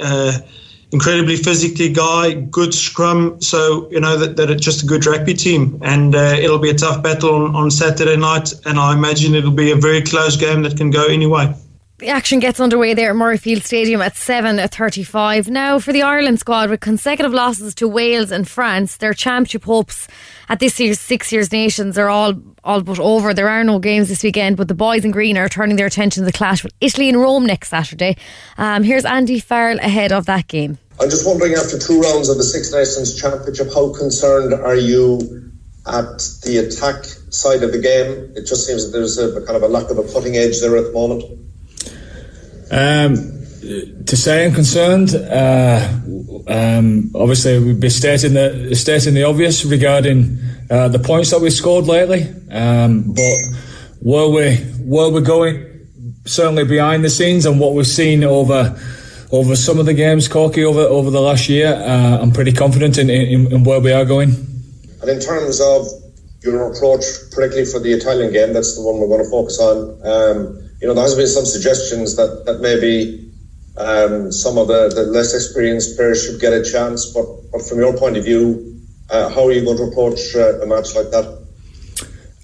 [0.94, 3.42] Incredibly physically guy, good scrum.
[3.42, 6.70] So you know that, that it's just a good rugby team, and uh, it'll be
[6.70, 8.54] a tough battle on, on Saturday night.
[8.66, 11.54] And I imagine it'll be a very close game that can go anyway.
[12.00, 15.48] The action gets underway there at Murrayfield Stadium at 7.35.
[15.48, 20.08] Now, for the Ireland squad, with consecutive losses to Wales and France, their championship hopes
[20.48, 23.34] at this year's Six Years Nations are all, all but over.
[23.34, 26.22] There are no games this weekend, but the boys in green are turning their attention
[26.22, 28.16] to the clash with Italy in Rome next Saturday.
[28.60, 30.78] Um, here's Andy Farrell ahead of that game.
[31.02, 35.52] I'm just wondering, after two rounds of the Six Nations Championship, how concerned are you
[35.88, 38.34] at the attack side of the game?
[38.36, 40.60] It just seems that there's a, a kind of a lack of a cutting edge
[40.62, 41.24] there at the moment.
[42.72, 43.16] Um,
[44.06, 45.90] to say I'm concerned, uh,
[46.48, 50.40] um, obviously we'd be stating the stating the obvious regarding
[50.70, 52.24] uh, the points that we scored lately.
[52.52, 53.38] Um, but
[54.00, 55.88] where we we're going,
[56.26, 58.80] certainly behind the scenes and what we've seen over
[59.32, 62.98] over some of the games, Corky, over over the last year, uh, I'm pretty confident
[62.98, 64.30] in, in, in where we are going.
[65.02, 65.88] And in terms of
[66.44, 70.00] your approach, particularly for the Italian game, that's the one we're going to focus on.
[70.06, 73.32] Um, you know, there has been some suggestions that, that maybe
[73.78, 77.12] um, some of the, the less experienced players should get a chance.
[77.14, 80.62] But, but from your point of view, uh, how are you going to approach uh,
[80.62, 81.38] a match like that?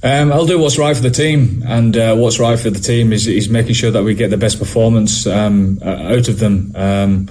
[0.05, 3.13] Um, I'll do what's right for the team, and uh, what's right for the team
[3.13, 6.73] is, is making sure that we get the best performance um, out of them.
[6.75, 7.29] Um,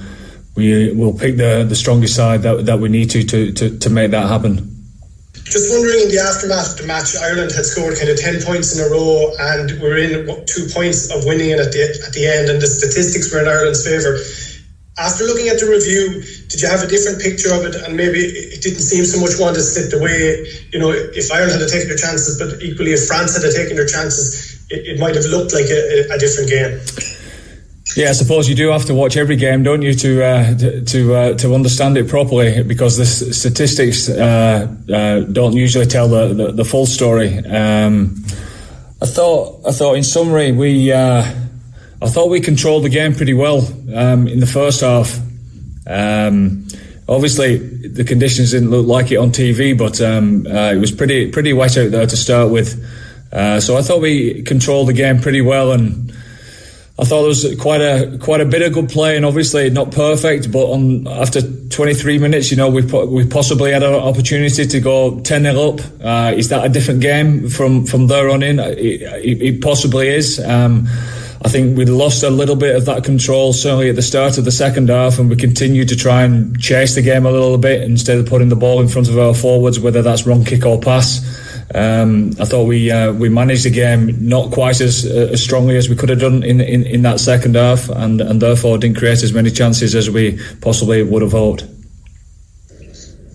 [0.55, 3.91] we will pick the, the strongest side that, that we need to, to, to, to
[3.91, 4.72] make that happen.
[5.45, 8.73] Just wondering, in the aftermath of the match, Ireland had scored kind of 10 points
[8.73, 12.25] in a row and we're in two points of winning it at the, at the
[12.25, 14.17] end, and the statistics were in Ireland's favour.
[14.99, 17.75] After looking at the review, did you have a different picture of it?
[17.75, 20.47] And maybe it didn't seem so much one to slip away.
[20.73, 23.89] You know, if Ireland had taken their chances, but equally if France had taken their
[23.89, 26.77] chances, it, it might have looked like a, a different game.
[27.97, 30.55] Yeah, I suppose you do have to watch every game, don't you, to uh,
[30.87, 36.33] to uh, to understand it properly, because the statistics uh, uh, don't usually tell the,
[36.33, 37.39] the, the full story.
[37.39, 38.25] Um,
[39.03, 41.23] I thought I thought in summary we uh,
[42.01, 45.19] I thought we controlled the game pretty well um, in the first half.
[45.87, 46.69] Um,
[47.09, 47.59] obviously,
[47.89, 51.53] the conditions didn't look like it on TV, but um, uh, it was pretty pretty
[51.53, 52.83] wet out there to start with.
[53.33, 56.15] So I thought we controlled the game pretty well, and
[56.99, 59.93] I thought there was quite a quite a bit of good play, and obviously not
[59.93, 60.53] perfect.
[60.53, 65.19] But on after 23 minutes, you know, we we possibly had an opportunity to go
[65.21, 65.81] 10 0 up.
[66.03, 68.59] Uh, is that a different game from from there on in?
[68.59, 70.39] It, it, it possibly is.
[70.39, 70.87] Um,
[71.45, 74.45] I think we lost a little bit of that control, certainly at the start of
[74.45, 77.83] the second half, and we continued to try and chase the game a little bit
[77.83, 80.79] instead of putting the ball in front of our forwards, whether that's run kick or
[80.79, 81.21] pass.
[81.75, 85.77] Um, I thought we uh, we managed the game not quite as uh, as strongly
[85.77, 88.99] as we could have done in, in, in that second half, and, and therefore didn't
[88.99, 91.65] create as many chances as we possibly would have hoped.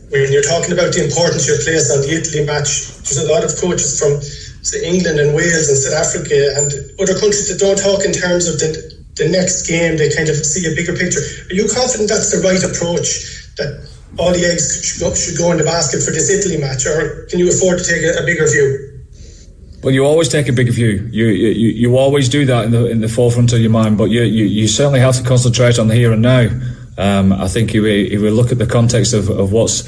[0.10, 3.44] When you're talking about the importance you place on the Italy match, there's a lot
[3.44, 4.22] of coaches from
[4.64, 6.72] say, England and Wales and South Africa and
[7.02, 8.70] other countries that don't talk in terms of the,
[9.16, 11.20] the next game, they kind of see a bigger picture.
[11.50, 13.84] Are you confident that's the right approach, that
[14.18, 17.50] all the eggs should go, in the basket for this Italy match, or can you
[17.50, 18.94] afford to take a, a bigger view?
[19.84, 21.08] Well, you always take a bigger view.
[21.12, 23.98] You, you you always do that in the in the forefront of your mind.
[23.98, 26.50] But you you, you certainly have to concentrate on the here and now.
[26.98, 29.82] Um, I think if we, if we look at the context of, of what's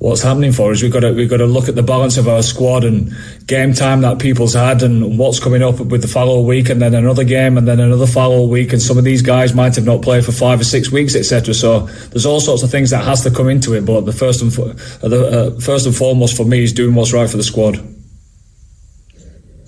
[0.00, 0.82] what's happening for us.
[0.82, 3.14] We've got to we've got to look at the balance of our squad and
[3.46, 6.94] game time that people's had and what's coming up with the follow week and then
[6.94, 10.00] another game and then another follow week and some of these guys might have not
[10.00, 11.52] played for five or six weeks etc.
[11.52, 11.80] So
[12.10, 13.84] there's all sorts of things that has to come into it.
[13.84, 17.12] But the first and uh, the uh, first and foremost for me is doing what's
[17.12, 17.76] right for the squad.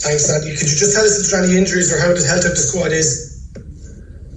[0.01, 0.51] Thanks, Andy.
[0.57, 2.51] Could you just tell us if there are any injuries or how the health of
[2.51, 3.32] the squad is?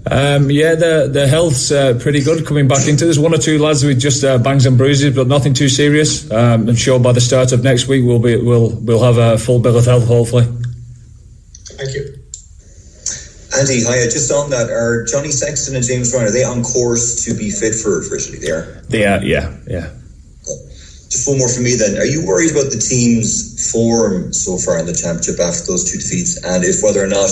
[0.09, 3.05] Um, yeah, the the health's uh, pretty good coming back into.
[3.05, 6.29] There's one or two lads with just uh, bangs and bruises, but nothing too serious.
[6.29, 9.37] Um, I'm sure by the start of next week we'll be we'll we'll have a
[9.37, 10.45] full bill of health, hopefully.
[11.73, 12.21] Thank you.
[13.57, 14.05] Andy, hi.
[14.05, 17.49] Just on that, are Johnny Sexton and James Ryan are they on course to be
[17.49, 18.37] fit for for Italy?
[18.37, 18.81] They are.
[18.89, 19.23] They are.
[19.23, 19.57] Yeah.
[19.65, 19.89] Yeah.
[21.09, 21.97] Just one more for me then.
[21.97, 25.97] Are you worried about the team's form so far in the championship after those two
[25.97, 27.29] defeats, and if whether or not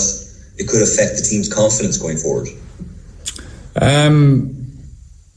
[0.58, 2.48] it could affect the team's confidence going forward?
[3.80, 4.64] Um,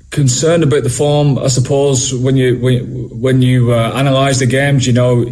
[0.10, 2.14] concerned about the form, I suppose.
[2.14, 5.26] When you when, when you uh, analyse the games, you know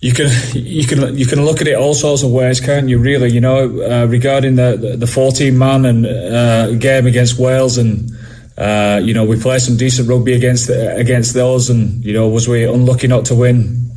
[0.00, 2.98] you can you can you can look at it all sorts of ways, can't you?
[2.98, 8.10] Really, you know, uh, regarding the the fourteen man and uh, game against Wales, and
[8.58, 12.48] uh, you know we played some decent rugby against against those, and you know was
[12.48, 13.91] we unlucky not to win?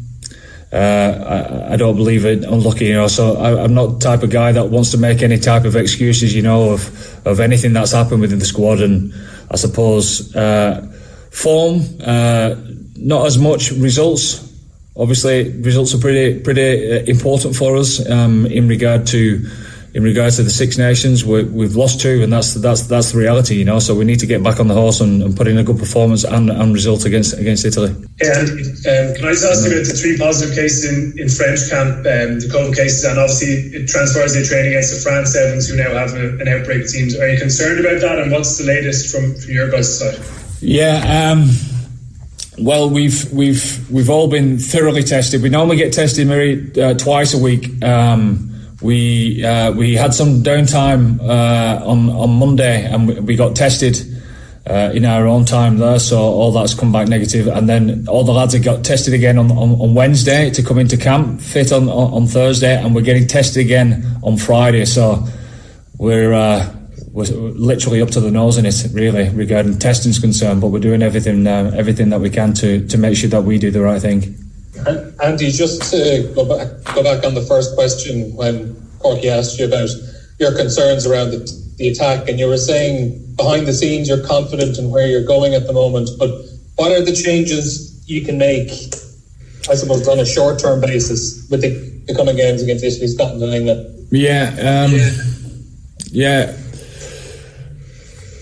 [0.76, 3.08] Uh, I, I, don't believe it unlucky, you know.
[3.08, 5.78] So I, am not the type of guy that wants to make any type of
[5.78, 8.82] excuses, you know, of of anything that's happened within the squad.
[8.82, 9.14] And
[9.50, 10.86] I suppose uh,
[11.32, 12.56] form, uh,
[12.98, 14.42] not as much results.
[14.98, 19.50] Obviously, results are pretty pretty uh, important for us um, in regard to
[19.96, 23.18] in regards to the Six Nations, we have lost two, and that's that's that's the
[23.18, 23.80] reality, you know.
[23.80, 25.80] So we need to get back on the horse and, and put in a good
[25.80, 27.92] performance and, and result against against Italy.
[28.20, 31.70] And um, can I just ask you about the three positive cases in, in French
[31.70, 35.70] camp, um, the COVID cases, and obviously it transfers their training against the France Sevens,
[35.70, 36.82] who now have a, an outbreak.
[36.82, 37.16] It seems.
[37.16, 38.20] Are you concerned about that?
[38.20, 40.20] And what's the latest from from your guys' side?
[40.60, 41.32] Yeah.
[41.32, 41.56] Um,
[42.60, 45.42] well, we've we've we've all been thoroughly tested.
[45.42, 47.82] We normally get tested maybe uh, twice a week.
[47.82, 48.52] Um,
[48.86, 53.98] we uh, we had some downtime uh, on on Monday, and we got tested
[54.68, 56.00] uh, in our own time there.
[56.00, 59.38] So all that's come back negative, and then all the lads have got tested again
[59.38, 63.28] on, on, on Wednesday to come into camp, fit on, on, Thursday, and we're getting
[63.28, 64.86] tested again on Friday.
[64.86, 65.26] So
[65.98, 66.72] we're uh,
[67.12, 70.62] we're literally up to the nose in it, really, regarding testing's concerned.
[70.62, 73.58] But we're doing everything uh, everything that we can to to make sure that we
[73.58, 74.45] do the right thing.
[75.24, 79.66] Andy, just to go back, go back on the first question when Corky asked you
[79.66, 79.90] about
[80.40, 84.78] your concerns around the, the attack, and you were saying behind the scenes you're confident
[84.78, 86.30] in where you're going at the moment, but
[86.76, 88.70] what are the changes you can make,
[89.70, 93.44] I suppose, on a short term basis with the, the coming games against Italy, Scotland,
[93.44, 94.08] and England?
[94.12, 95.12] Yeah, um, yeah.
[96.12, 96.58] yeah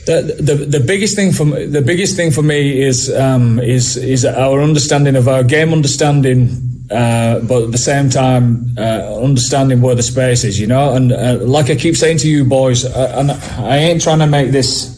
[0.06, 3.97] the, the, the biggest thing for me, the biggest thing for me is um, is
[3.97, 6.49] is our understanding of our game understanding,
[6.91, 10.93] uh, but at the same time uh, understanding where the space is, you know.
[10.93, 14.28] And uh, like I keep saying to you boys, uh, and I ain't trying to
[14.28, 14.93] make this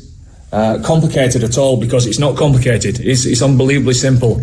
[0.52, 3.00] uh, complicated at all because it's not complicated.
[3.00, 4.42] It's, it's unbelievably simple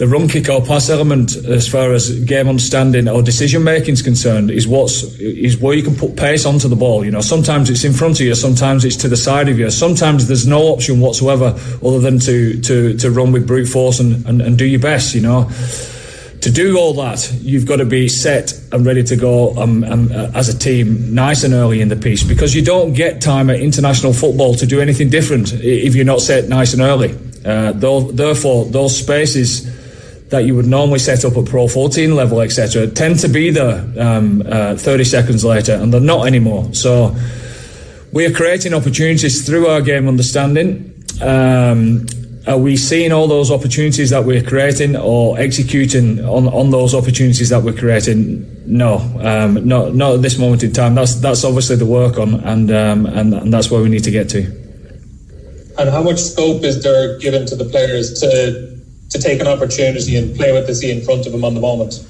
[0.00, 4.00] the run kick or pass element as far as game understanding or decision making is
[4.00, 7.04] concerned is what's is where you can put pace onto the ball.
[7.04, 9.70] You know, sometimes it's in front of you, sometimes it's to the side of you,
[9.70, 14.24] sometimes there's no option whatsoever other than to to, to run with brute force and,
[14.24, 15.50] and, and do your best, you know.
[16.40, 20.10] To do all that, you've got to be set and ready to go um, um,
[20.10, 23.50] uh, as a team nice and early in the piece because you don't get time
[23.50, 27.14] at international football to do anything different if you're not set nice and early.
[27.44, 29.79] Uh, therefore, those spaces
[30.30, 33.84] that you would normally set up at Pro 14 level, etc., tend to be there
[33.98, 36.72] um, uh, 30 seconds later, and they're not anymore.
[36.72, 37.14] So
[38.12, 41.04] we are creating opportunities through our game understanding.
[41.20, 42.06] Um,
[42.46, 47.50] are we seeing all those opportunities that we're creating or executing on, on those opportunities
[47.50, 48.46] that we're creating?
[48.66, 50.94] No, um, not not at this moment in time.
[50.94, 54.10] That's that's obviously the work on, and, um, and and that's where we need to
[54.10, 54.42] get to.
[55.78, 58.69] And how much scope is there given to the players to
[59.10, 61.60] to take an opportunity and play what they see in front of them on the
[61.60, 62.04] moment?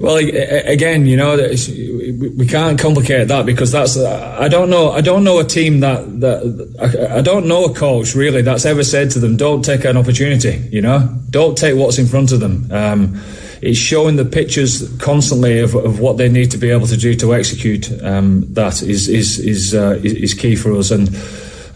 [0.00, 3.98] Well, again, you know, we can't complicate that because that's.
[3.98, 4.92] I don't know.
[4.92, 8.84] I don't know a team that that I don't know a coach really that's ever
[8.84, 12.38] said to them, "Don't take an opportunity." You know, don't take what's in front of
[12.38, 12.68] them.
[12.70, 13.20] Um,
[13.60, 17.16] it's showing the pictures constantly of, of, what they need to be able to do
[17.16, 17.90] to execute.
[18.04, 21.08] Um, that is is is, uh, is key for us and.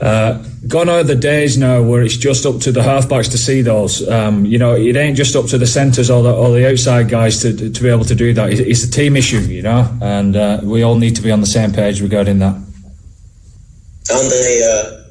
[0.02, 3.62] Uh, gone are the days now where it's just up to the halfbacks to see
[3.62, 4.06] those.
[4.08, 7.08] Um, you know, it ain't just up to the centres or the, or the outside
[7.08, 8.50] guys to, to be able to do that.
[8.50, 11.40] It's, it's a team issue, you know, and uh, we all need to be on
[11.40, 12.56] the same page regarding that.
[14.10, 15.02] And uh,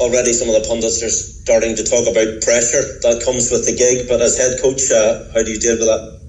[0.00, 3.76] already some of the pundits are starting to talk about pressure that comes with the
[3.76, 6.20] gig, but as head coach, uh, how do you deal with that?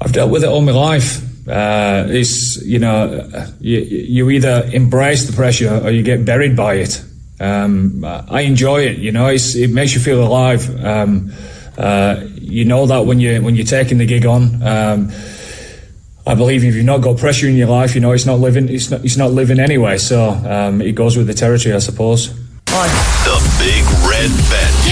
[0.00, 1.20] I've dealt with it all my life.
[1.46, 3.28] Uh, it's you know
[3.60, 7.04] you, you either embrace the pressure or you get buried by it.
[7.40, 8.98] Um, I enjoy it.
[8.98, 10.68] You know, it makes you feel alive.
[10.82, 11.32] Um,
[11.76, 14.62] uh, you know that when you when you're taking the gig on.
[14.62, 15.10] Um,
[16.26, 18.68] I believe if you've not got pressure in your life, you know it's not living.
[18.70, 19.04] It's not.
[19.04, 19.98] It's not living anyway.
[19.98, 22.32] So um, it goes with the territory, I suppose.
[23.24, 24.84] The Big Red Bench.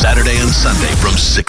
[0.00, 1.44] Saturday and Sunday from six